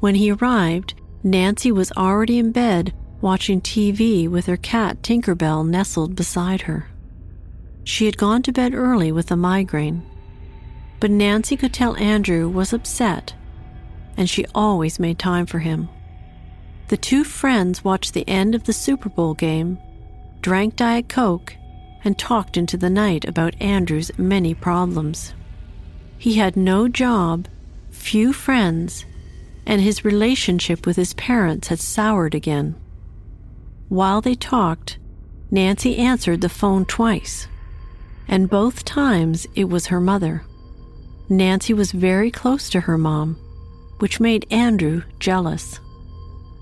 When 0.00 0.14
he 0.14 0.32
arrived, 0.32 0.94
Nancy 1.22 1.70
was 1.70 1.92
already 1.92 2.38
in 2.38 2.52
bed 2.52 2.94
watching 3.20 3.60
TV 3.60 4.28
with 4.28 4.46
her 4.46 4.56
cat 4.56 5.02
Tinkerbell 5.02 5.66
nestled 5.66 6.16
beside 6.16 6.62
her. 6.62 6.88
She 7.84 8.06
had 8.06 8.16
gone 8.16 8.42
to 8.42 8.52
bed 8.52 8.74
early 8.74 9.12
with 9.12 9.30
a 9.30 9.36
migraine, 9.36 10.02
but 11.00 11.10
Nancy 11.10 11.56
could 11.56 11.72
tell 11.72 11.96
Andrew 11.96 12.48
was 12.48 12.72
upset, 12.72 13.34
and 14.16 14.28
she 14.28 14.44
always 14.54 14.98
made 14.98 15.18
time 15.18 15.46
for 15.46 15.58
him. 15.58 15.88
The 16.88 16.96
two 16.96 17.24
friends 17.24 17.84
watched 17.84 18.14
the 18.14 18.28
end 18.28 18.54
of 18.54 18.64
the 18.64 18.72
Super 18.72 19.08
Bowl 19.08 19.34
game, 19.34 19.78
drank 20.40 20.76
Diet 20.76 21.08
Coke, 21.08 21.56
and 22.04 22.18
talked 22.18 22.56
into 22.56 22.76
the 22.76 22.90
night 22.90 23.24
about 23.24 23.60
Andrew's 23.60 24.10
many 24.18 24.54
problems. 24.54 25.34
He 26.18 26.34
had 26.34 26.56
no 26.56 26.88
job, 26.88 27.48
few 27.90 28.32
friends, 28.32 29.04
and 29.66 29.80
his 29.80 30.04
relationship 30.04 30.86
with 30.86 30.96
his 30.96 31.14
parents 31.14 31.68
had 31.68 31.78
soured 31.78 32.34
again. 32.34 32.74
While 33.90 34.20
they 34.20 34.36
talked, 34.36 34.98
Nancy 35.50 35.96
answered 35.98 36.42
the 36.42 36.48
phone 36.48 36.84
twice, 36.84 37.48
and 38.28 38.48
both 38.48 38.84
times 38.84 39.48
it 39.56 39.64
was 39.64 39.86
her 39.86 40.00
mother. 40.00 40.44
Nancy 41.28 41.74
was 41.74 41.90
very 41.90 42.30
close 42.30 42.70
to 42.70 42.82
her 42.82 42.96
mom, 42.96 43.34
which 43.98 44.20
made 44.20 44.46
Andrew 44.48 45.02
jealous. 45.18 45.80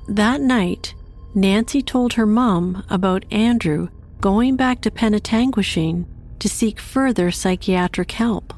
That 0.08 0.40
night, 0.40 0.94
Nancy 1.34 1.82
told 1.82 2.14
her 2.14 2.24
mom 2.24 2.82
about 2.88 3.30
Andrew 3.30 3.88
going 4.22 4.56
back 4.56 4.80
to 4.80 4.90
Penetanguishene 4.90 6.06
to 6.38 6.48
seek 6.48 6.80
further 6.80 7.30
psychiatric 7.30 8.12
help. 8.12 8.54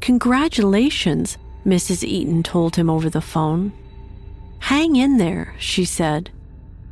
Congratulations, 0.00 1.38
Mrs. 1.64 2.02
Eaton 2.02 2.42
told 2.42 2.74
him 2.74 2.90
over 2.90 3.08
the 3.08 3.20
phone. 3.20 3.72
Hang 4.58 4.96
in 4.96 5.18
there, 5.18 5.54
she 5.56 5.84
said, 5.84 6.32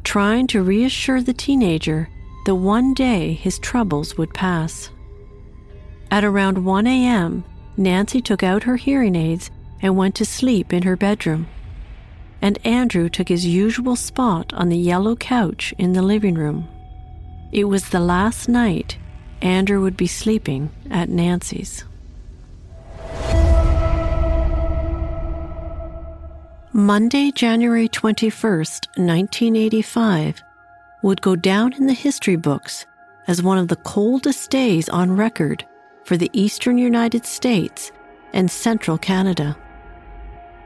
trying 0.08 0.46
to 0.46 0.62
reassure 0.62 1.20
the 1.20 1.34
teenager 1.34 2.08
that 2.46 2.54
one 2.54 2.94
day 2.94 3.34
his 3.34 3.58
troubles 3.58 4.16
would 4.16 4.32
pass. 4.32 4.90
At 6.10 6.24
around 6.24 6.64
1 6.64 6.86
a.m., 6.86 7.44
Nancy 7.76 8.20
took 8.20 8.42
out 8.42 8.62
her 8.62 8.76
hearing 8.76 9.14
aids 9.14 9.50
and 9.82 9.96
went 9.96 10.14
to 10.16 10.24
sleep 10.24 10.72
in 10.72 10.82
her 10.82 10.96
bedroom 10.96 11.46
and 12.40 12.58
Andrew 12.64 13.08
took 13.08 13.28
his 13.28 13.46
usual 13.46 13.96
spot 13.96 14.52
on 14.54 14.68
the 14.68 14.78
yellow 14.78 15.16
couch 15.16 15.74
in 15.78 15.92
the 15.92 16.02
living 16.02 16.34
room. 16.34 16.68
It 17.52 17.64
was 17.64 17.88
the 17.88 18.00
last 18.00 18.48
night 18.48 18.96
Andrew 19.42 19.82
would 19.82 19.96
be 19.96 20.06
sleeping 20.06 20.70
at 20.90 21.08
Nancy's. 21.08 21.84
Monday, 26.78 27.32
January 27.32 27.88
21st, 27.88 28.86
1985, 28.98 30.44
would 31.02 31.20
go 31.20 31.34
down 31.34 31.72
in 31.72 31.88
the 31.88 31.92
history 31.92 32.36
books 32.36 32.86
as 33.26 33.42
one 33.42 33.58
of 33.58 33.66
the 33.66 33.74
coldest 33.74 34.48
days 34.48 34.88
on 34.88 35.16
record 35.16 35.66
for 36.04 36.16
the 36.16 36.30
eastern 36.32 36.78
United 36.78 37.26
States 37.26 37.90
and 38.32 38.48
central 38.48 38.96
Canada. 38.96 39.58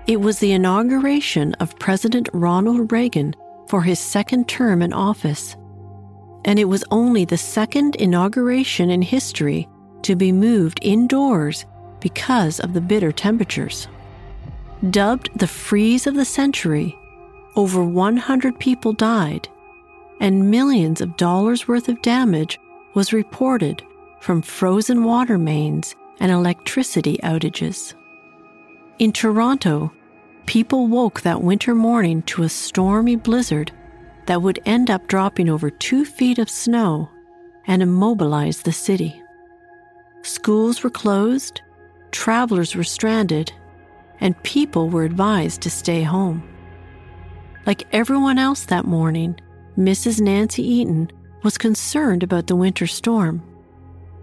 It 0.07 0.21
was 0.21 0.39
the 0.39 0.53
inauguration 0.53 1.55
of 1.55 1.79
President 1.79 2.29
Ronald 2.35 2.93
Reagan 2.93 3.35
for 3.69 3.81
his 3.81 3.99
second 3.99 4.51
term 4.51 4.83
in 4.83 4.93
office. 4.93 5.57
And 6.45 6.59
it 6.59 6.67
was 6.67 6.85
only 6.91 7.25
the 7.25 7.39
second 7.39 7.97
inauguration 7.97 8.91
in 8.91 9.01
history 9.01 9.67
to 10.03 10.15
be 10.15 10.31
moved 10.31 10.79
indoors 10.83 11.65
because 12.01 12.61
of 12.61 12.75
the 12.75 12.83
bitter 12.83 13.13
temperatures. 13.13 13.89
Dubbed 14.91 15.30
the 15.37 15.47
freeze 15.47 16.09
of 16.09 16.14
the 16.14 16.24
century, 16.24 16.99
over 17.55 17.85
100 17.85 18.59
people 18.59 18.93
died, 18.93 19.49
and 20.20 20.51
millions 20.51 21.01
of 21.01 21.16
dollars 21.16 21.68
worth 21.68 21.89
of 21.89 22.03
damage 22.03 22.59
was 22.95 23.12
reported 23.12 23.83
from 24.20 24.43
frozen 24.43 25.05
water 25.05 25.39
mains 25.39 25.95
and 26.18 26.33
electricity 26.33 27.18
outages. 27.22 27.95
In 28.99 29.12
Toronto, 29.12 29.93
people 30.47 30.89
woke 30.89 31.20
that 31.20 31.43
winter 31.43 31.76
morning 31.76 32.22
to 32.22 32.43
a 32.43 32.49
stormy 32.49 33.14
blizzard 33.14 33.70
that 34.26 34.43
would 34.43 34.61
end 34.66 34.91
up 34.91 35.07
dropping 35.07 35.49
over 35.49 35.70
two 35.70 36.05
feet 36.05 36.41
of 36.41 36.51
snow 36.51 37.09
and 37.68 37.83
immobilize 37.83 38.62
the 38.62 38.72
city. 38.72 39.22
Schools 40.22 40.83
were 40.83 40.91
closed, 40.91 41.61
travelers 42.11 42.74
were 42.74 42.85
stranded, 42.85 43.53
and 44.23 44.41
people 44.45 44.89
were 44.89 45.03
advised 45.03 45.61
to 45.61 45.68
stay 45.68 46.03
home. 46.03 46.43
Like 47.66 47.83
everyone 47.93 48.39
else 48.39 48.64
that 48.66 48.87
morning, 48.87 49.39
Mrs. 49.77 50.20
Nancy 50.20 50.62
Eaton 50.62 51.11
was 51.43 51.59
concerned 51.59 52.23
about 52.23 52.47
the 52.47 52.55
winter 52.57 52.87
storm 52.87 53.43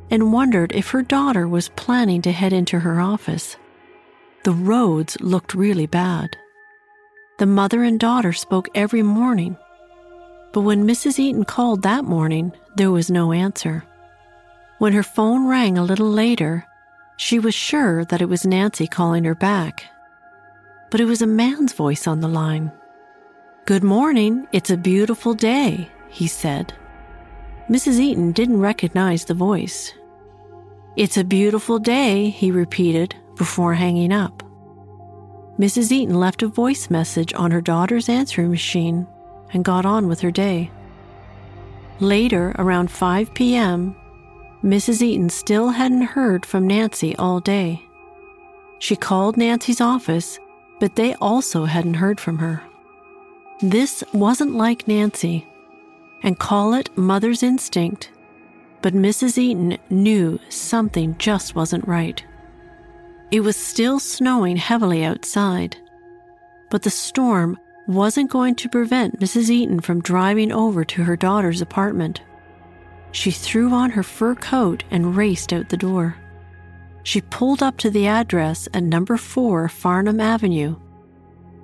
and 0.10 0.32
wondered 0.32 0.72
if 0.72 0.90
her 0.90 1.02
daughter 1.04 1.48
was 1.48 1.70
planning 1.70 2.22
to 2.22 2.32
head 2.32 2.54
into 2.54 2.80
her 2.80 3.02
office. 3.02 3.58
The 4.46 4.54
roads 4.54 5.18
looked 5.20 5.54
really 5.54 5.86
bad. 5.86 6.38
The 7.38 7.46
mother 7.46 7.84
and 7.84 8.00
daughter 8.00 8.32
spoke 8.32 8.70
every 8.74 9.04
morning, 9.04 9.58
but 10.54 10.62
when 10.62 10.88
Mrs. 10.88 11.20
Eaton 11.20 11.44
called 11.44 11.84
that 11.84 12.06
morning, 12.06 12.54
there 12.78 12.90
was 12.90 13.12
no 13.12 13.34
answer. 13.34 13.84
When 14.78 14.94
her 14.94 15.04
phone 15.04 15.46
rang 15.46 15.78
a 15.78 15.84
little 15.84 16.10
later, 16.10 16.66
she 17.20 17.38
was 17.38 17.54
sure 17.54 18.06
that 18.06 18.22
it 18.22 18.30
was 18.30 18.46
Nancy 18.46 18.88
calling 18.88 19.26
her 19.26 19.36
back. 19.36 19.84
But 20.90 21.02
it 21.02 21.06
was 21.06 21.22
a 21.22 21.28
man's 21.28 21.74
voice 21.74 22.08
on 22.08 22.22
the 22.22 22.30
line. 22.30 22.72
Good 23.66 23.84
morning, 23.84 24.48
it's 24.54 24.70
a 24.70 24.78
beautiful 24.78 25.34
day, 25.34 25.92
he 26.08 26.28
said. 26.28 26.74
Mrs. 27.70 28.00
Eaton 28.00 28.32
didn't 28.32 28.62
recognize 28.62 29.26
the 29.26 29.34
voice. 29.34 29.94
It's 30.96 31.18
a 31.18 31.26
beautiful 31.26 31.78
day, 31.78 32.30
he 32.30 32.52
repeated 32.52 33.14
before 33.36 33.74
hanging 33.74 34.14
up. 34.14 34.42
Mrs. 35.60 35.92
Eaton 35.92 36.16
left 36.16 36.42
a 36.42 36.48
voice 36.48 36.90
message 36.90 37.34
on 37.34 37.52
her 37.52 37.62
daughter's 37.62 38.08
answering 38.08 38.50
machine 38.50 39.06
and 39.52 39.66
got 39.66 39.86
on 39.86 40.08
with 40.08 40.22
her 40.22 40.32
day. 40.32 40.72
Later, 42.00 42.56
around 42.58 42.90
5 42.90 43.34
p.m., 43.34 43.99
Mrs. 44.64 45.02
Eaton 45.02 45.30
still 45.30 45.70
hadn't 45.70 46.02
heard 46.02 46.46
from 46.46 46.68
Nancy 46.68 47.16
all 47.16 47.40
day. 47.40 47.82
She 48.80 48.96
called 48.96 49.38
Nancy's 49.38 49.80
office, 49.80 50.40
but 50.80 50.96
they 50.96 51.14
also 51.16 51.66
hadn't 51.66 51.96
heard 51.96 52.20
from 52.20 52.38
her. 52.40 52.62
This 53.62 54.04
wasn't 54.14 54.56
like 54.56 54.88
Nancy, 54.88 55.48
and 56.24 56.40
call 56.40 56.74
it 56.74 56.98
mother's 56.98 57.44
instinct, 57.44 58.10
but 58.82 58.94
Mrs. 58.94 59.38
Eaton 59.38 59.78
knew 59.90 60.40
something 60.50 61.18
just 61.18 61.56
wasn't 61.56 61.88
right. 61.88 62.24
It 63.32 63.42
was 63.42 63.56
still 63.56 64.00
snowing 64.00 64.58
heavily 64.58 65.04
outside, 65.04 65.78
but 66.70 66.84
the 66.84 66.90
storm 66.90 67.58
wasn't 67.88 68.30
going 68.32 68.56
to 68.56 68.70
prevent 68.70 69.20
Mrs. 69.20 69.50
Eaton 69.50 69.80
from 69.80 70.02
driving 70.02 70.52
over 70.52 70.84
to 70.86 71.04
her 71.04 71.16
daughter's 71.16 71.62
apartment. 71.62 72.22
She 73.12 73.32
threw 73.32 73.74
on 73.74 73.92
her 73.92 74.04
fur 74.04 74.36
coat 74.36 74.84
and 74.92 75.16
raced 75.16 75.52
out 75.54 75.70
the 75.70 75.78
door. 75.78 76.16
She 77.04 77.22
pulled 77.22 77.64
up 77.64 77.78
to 77.78 77.90
the 77.90 78.08
address 78.08 78.68
at 78.74 78.84
number 78.84 79.18
4 79.18 79.68
Farnham 79.70 80.20
Avenue, 80.20 80.76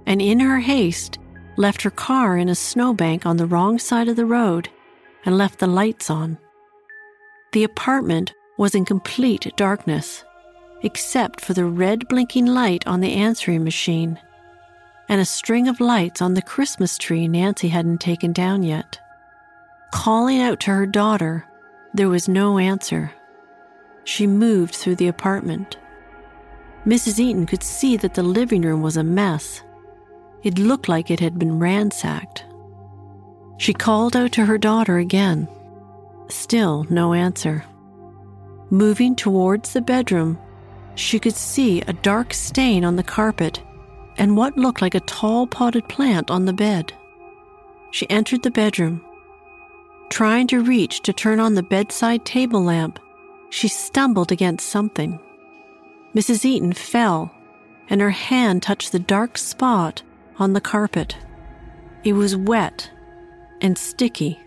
and 0.05 0.21
in 0.21 0.39
her 0.39 0.59
haste, 0.59 1.19
left 1.57 1.81
her 1.83 1.91
car 1.91 2.37
in 2.37 2.49
a 2.49 2.55
snowbank 2.55 3.25
on 3.25 3.37
the 3.37 3.45
wrong 3.45 3.79
side 3.79 4.07
of 4.07 4.15
the 4.15 4.25
road 4.25 4.69
and 5.23 5.37
left 5.37 5.59
the 5.59 5.67
lights 5.67 6.09
on. 6.09 6.37
The 7.51 7.63
apartment 7.63 8.33
was 8.57 8.75
in 8.75 8.85
complete 8.85 9.51
darkness, 9.55 10.23
except 10.81 11.41
for 11.41 11.53
the 11.53 11.65
red 11.65 12.07
blinking 12.07 12.45
light 12.45 12.85
on 12.87 13.01
the 13.01 13.13
answering 13.13 13.63
machine 13.63 14.19
and 15.07 15.21
a 15.21 15.25
string 15.25 15.67
of 15.67 15.79
lights 15.79 16.21
on 16.21 16.33
the 16.33 16.41
Christmas 16.41 16.97
tree 16.97 17.27
Nancy 17.27 17.67
hadn't 17.67 18.01
taken 18.01 18.31
down 18.33 18.63
yet. 18.63 18.99
Calling 19.95 20.41
out 20.41 20.59
to 20.59 20.71
her 20.71 20.85
daughter, 20.85 21.47
there 21.93 22.09
was 22.09 22.27
no 22.27 22.57
answer. 22.59 23.13
She 24.03 24.27
moved 24.27 24.75
through 24.75 24.97
the 24.97 25.07
apartment. 25.07 25.77
Mrs. 26.85 27.17
Eaton 27.17 27.45
could 27.45 27.63
see 27.63 27.95
that 27.97 28.13
the 28.13 28.21
living 28.21 28.61
room 28.61 28.81
was 28.81 28.97
a 28.97 29.03
mess. 29.05 29.63
It 30.43 30.59
looked 30.59 30.89
like 30.89 31.09
it 31.09 31.21
had 31.21 31.39
been 31.39 31.59
ransacked. 31.59 32.43
She 33.57 33.73
called 33.73 34.17
out 34.17 34.33
to 34.33 34.45
her 34.45 34.57
daughter 34.57 34.97
again. 34.97 35.47
Still 36.27 36.85
no 36.89 37.13
answer. 37.13 37.63
Moving 38.69 39.15
towards 39.15 39.71
the 39.71 39.81
bedroom, 39.81 40.37
she 40.95 41.19
could 41.19 41.35
see 41.35 41.81
a 41.81 41.93
dark 41.93 42.33
stain 42.33 42.83
on 42.83 42.97
the 42.97 43.01
carpet 43.03 43.61
and 44.17 44.35
what 44.35 44.57
looked 44.57 44.81
like 44.81 44.95
a 44.95 44.99
tall 44.99 45.47
potted 45.47 45.87
plant 45.87 46.29
on 46.29 46.43
the 46.43 46.53
bed. 46.53 46.91
She 47.91 48.09
entered 48.09 48.43
the 48.43 48.51
bedroom. 48.51 49.01
Trying 50.09 50.47
to 50.47 50.63
reach 50.63 51.01
to 51.01 51.13
turn 51.13 51.39
on 51.39 51.55
the 51.55 51.63
bedside 51.63 52.25
table 52.25 52.63
lamp, 52.63 52.99
she 53.49 53.67
stumbled 53.67 54.31
against 54.31 54.69
something. 54.69 55.19
Mrs. 56.15 56.45
Eaton 56.45 56.73
fell, 56.73 57.33
and 57.89 58.01
her 58.01 58.11
hand 58.11 58.63
touched 58.63 58.91
the 58.91 58.99
dark 58.99 59.37
spot 59.37 60.03
on 60.39 60.53
the 60.53 60.61
carpet. 60.61 61.17
It 62.03 62.13
was 62.13 62.35
wet 62.35 62.89
and 63.61 63.77
sticky. 63.77 64.39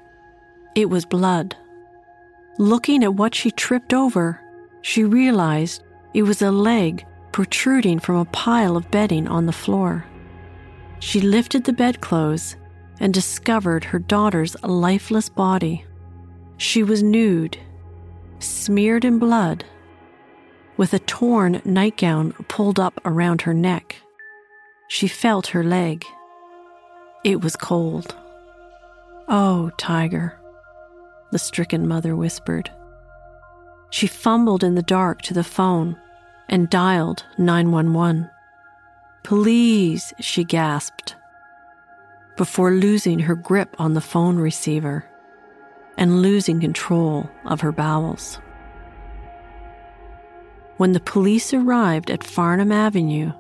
It 0.75 0.89
was 0.89 1.05
blood. 1.05 1.57
Looking 2.59 3.05
at 3.05 3.15
what 3.15 3.35
she 3.35 3.51
tripped 3.51 3.93
over, 3.93 4.41
she 4.83 5.05
realized 5.05 5.83
it 6.15 6.23
was 6.23 6.41
a 6.41 6.51
leg 6.51 7.05
protruding 7.33 7.99
from 7.99 8.17
a 8.17 8.25
pile 8.27 8.77
of 8.77 8.91
bedding 8.91 9.29
on 9.29 9.47
the 9.47 9.53
floor. 9.53 10.05
She 11.01 11.21
lifted 11.21 11.65
the 11.65 11.73
bedclothes 11.73 12.57
and 13.01 13.15
discovered 13.15 13.85
her 13.85 13.99
daughter's 13.99 14.57
lifeless 14.63 15.29
body. 15.29 15.85
She 16.57 16.83
was 16.83 17.03
nude, 17.03 17.59
smeared 18.41 19.05
in 19.05 19.19
blood, 19.19 19.65
with 20.77 20.93
a 20.93 20.99
torn 21.01 21.61
nightgown 21.65 22.33
pulled 22.49 22.79
up 22.81 23.01
around 23.05 23.43
her 23.43 23.55
neck. 23.55 23.97
She 24.89 25.09
felt 25.09 25.49
her 25.49 25.63
leg. 25.63 26.05
It 27.25 27.43
was 27.43 27.57
cold. 27.57 28.17
Oh, 29.29 29.71
Tiger, 29.77 30.39
the 31.31 31.39
stricken 31.39 31.87
mother 31.87 32.17
whispered. 32.17 32.71
She 33.91 34.07
fumbled 34.07 34.65
in 34.65 34.75
the 34.75 34.83
dark 34.83 35.23
to 35.23 35.35
the 35.35 35.45
phone 35.45 35.97
and 36.49 36.71
dialed 36.71 37.25
911. 37.37 38.31
Please, 39.25 40.15
she 40.21 40.45
gasped, 40.45 41.17
before 42.39 42.71
losing 42.71 43.19
her 43.19 43.35
grip 43.35 43.77
on 43.79 43.93
the 43.93 44.01
phone 44.01 44.39
receiver 44.39 45.05
and 45.99 46.23
losing 46.23 46.61
control 46.61 47.29
of 47.45 47.61
her 47.61 47.73
bowels. 47.73 48.41
When 50.79 50.93
the 50.93 51.01
police 51.01 51.53
arrived 51.53 52.11
at 52.11 52.23
Farnham 52.23 52.71
Avenue, 52.71 53.33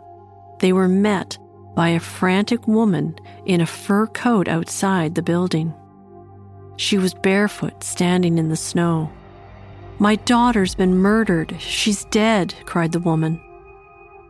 they 0.58 0.72
were 0.72 0.88
met 0.88 1.38
by 1.76 1.90
a 1.90 2.00
frantic 2.00 2.66
woman 2.66 3.16
in 3.46 3.60
a 3.60 3.66
fur 3.66 4.08
coat 4.08 4.48
outside 4.48 5.14
the 5.14 5.22
building. 5.22 5.72
She 6.76 6.98
was 6.98 7.14
barefoot, 7.14 7.84
standing 7.84 8.36
in 8.36 8.48
the 8.48 8.56
snow. 8.56 9.12
My 10.00 10.16
daughter's 10.16 10.74
been 10.74 10.96
murdered. 10.96 11.54
She's 11.60 12.04
dead, 12.06 12.54
cried 12.66 12.90
the 12.90 13.00
woman. 13.00 13.40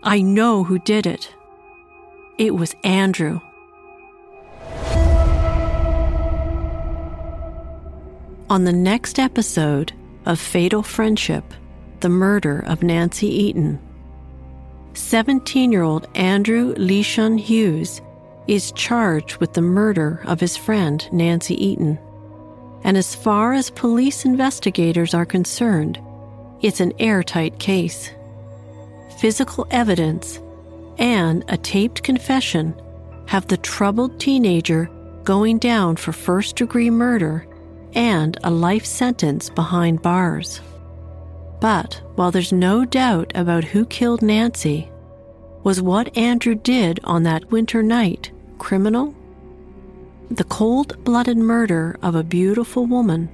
I 0.02 0.20
know 0.20 0.64
who 0.64 0.78
did 0.78 1.06
it. 1.06 1.34
It 2.36 2.54
was 2.54 2.76
Andrew. 2.84 3.40
On 8.50 8.64
the 8.64 8.72
next 8.72 9.18
episode 9.18 9.92
of 10.24 10.40
Fatal 10.40 10.82
Friendship, 10.82 11.44
the 12.00 12.08
murder 12.08 12.60
of 12.66 12.82
Nancy 12.82 13.26
Eaton, 13.26 13.78
17 14.94 15.70
year 15.70 15.82
old 15.82 16.08
Andrew 16.14 16.74
Leyshon 16.74 17.38
Hughes 17.38 18.00
is 18.46 18.72
charged 18.72 19.36
with 19.36 19.52
the 19.52 19.60
murder 19.60 20.22
of 20.24 20.40
his 20.40 20.56
friend 20.56 21.06
Nancy 21.12 21.62
Eaton. 21.62 21.98
And 22.82 22.96
as 22.96 23.14
far 23.14 23.52
as 23.52 23.70
police 23.70 24.24
investigators 24.24 25.12
are 25.12 25.26
concerned, 25.26 26.00
it's 26.62 26.80
an 26.80 26.92
airtight 26.98 27.58
case. 27.58 28.10
Physical 29.18 29.66
evidence 29.70 30.40
and 30.98 31.44
a 31.48 31.56
taped 31.56 32.02
confession 32.02 32.74
have 33.28 33.46
the 33.46 33.58
troubled 33.58 34.18
teenager 34.18 34.90
going 35.22 35.58
down 35.58 35.94
for 35.94 36.12
first 36.12 36.56
degree 36.56 36.88
murder 36.88 37.46
and 37.92 38.38
a 38.42 38.50
life 38.50 38.86
sentence 38.86 39.50
behind 39.50 40.00
bars. 40.00 40.62
But 41.60 42.00
while 42.14 42.30
there's 42.30 42.52
no 42.52 42.86
doubt 42.86 43.30
about 43.34 43.64
who 43.64 43.84
killed 43.84 44.22
Nancy, 44.22 44.90
was 45.62 45.82
what 45.82 46.16
Andrew 46.16 46.54
did 46.54 47.00
on 47.04 47.24
that 47.24 47.50
winter 47.50 47.82
night 47.82 48.30
criminal? 48.56 49.14
The 50.30 50.44
cold 50.44 51.04
blooded 51.04 51.36
murder 51.36 51.98
of 52.00 52.14
a 52.14 52.24
beautiful 52.24 52.86
woman 52.86 53.28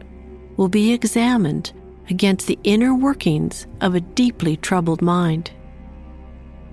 will 0.57 0.69
be 0.69 0.93
examined 0.93 1.73
against 2.11 2.49
the 2.49 2.59
inner 2.65 2.95
workings 2.97 3.69
of 3.81 3.95
a 3.95 4.01
deeply 4.01 4.57
troubled 4.57 5.03
mind. 5.03 5.53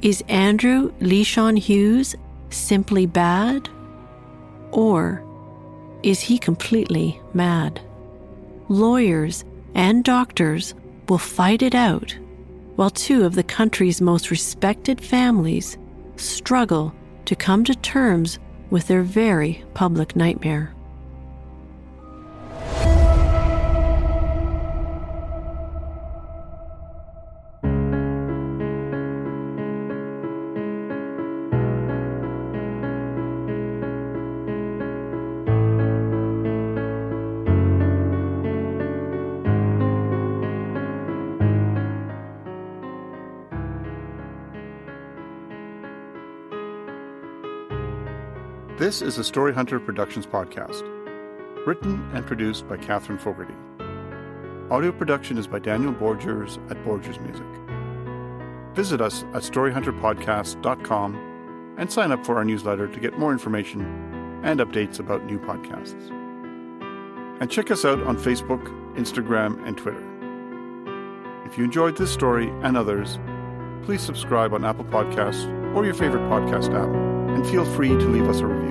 Is 0.02 0.24
Andrew 0.28 0.92
Leyshon 1.00 1.60
Hughes 1.60 2.16
simply 2.54 3.06
bad? 3.06 3.70
Or 4.72 5.24
is 6.04 6.22
he 6.22 6.38
completely 6.38 7.22
mad? 7.34 7.82
Lawyers 8.70 9.44
and 9.76 10.04
doctors 10.04 10.74
will 11.10 11.18
fight 11.18 11.62
it 11.62 11.76
out 11.76 12.16
while 12.76 12.90
two 12.90 13.26
of 13.26 13.36
the 13.36 13.44
country's 13.44 14.02
most 14.02 14.32
respected 14.32 15.00
families 15.00 15.78
struggle 16.16 16.94
to 17.26 17.36
come 17.36 17.64
to 17.64 17.76
terms 17.76 18.40
with 18.70 18.88
their 18.88 19.04
very 19.04 19.64
public 19.74 20.16
nightmare. 20.16 20.74
This 48.82 49.04
is 49.04 49.20
a 49.20 49.24
Story 49.24 49.54
Hunter 49.54 49.80
Productions 49.80 50.26
podcast, 50.26 50.82
written 51.68 52.10
and 52.16 52.26
produced 52.26 52.68
by 52.68 52.78
Catherine 52.78 53.20
Fogarty. 53.20 53.54
Audio 54.72 54.92
production 54.92 55.38
is 55.38 55.46
by 55.46 55.60
Daniel 55.60 55.94
Borgers 55.94 56.58
at 56.72 56.84
Borgers 56.84 57.22
Music. 57.22 57.46
Visit 58.76 59.00
us 59.00 59.22
at 59.36 59.44
storyhunterpodcast.com 59.44 61.76
and 61.78 61.92
sign 61.92 62.12
up 62.12 62.26
for 62.26 62.38
our 62.38 62.44
newsletter 62.44 62.88
to 62.88 63.00
get 63.00 63.20
more 63.20 63.32
information 63.32 63.82
and 64.44 64.60
updates 64.60 65.00
about 65.00 65.26
new 65.26 65.38
podcasts. 65.38 66.10
And 67.40 67.52
check 67.52 67.70
us 67.70 67.86
out 67.86 68.02
on 68.02 68.18
Facebook, 68.18 68.66
Instagram, 68.96 69.64
and 69.64 69.78
Twitter. 69.78 70.04
If 71.46 71.56
you 71.56 71.66
enjoyed 71.66 71.98
this 71.98 72.12
story 72.12 72.50
and 72.64 72.76
others, 72.76 73.20
please 73.84 74.02
subscribe 74.02 74.56
on 74.56 74.66
Apple 74.66 74.86
Podcasts 74.86 75.46
or 75.76 75.86
your 75.86 75.94
favorite 75.94 76.28
podcast 76.32 76.74
app, 76.74 76.90
and 77.32 77.48
feel 77.48 77.64
free 77.76 77.90
to 77.90 78.08
leave 78.08 78.28
us 78.28 78.40
a 78.40 78.48
review. 78.48 78.71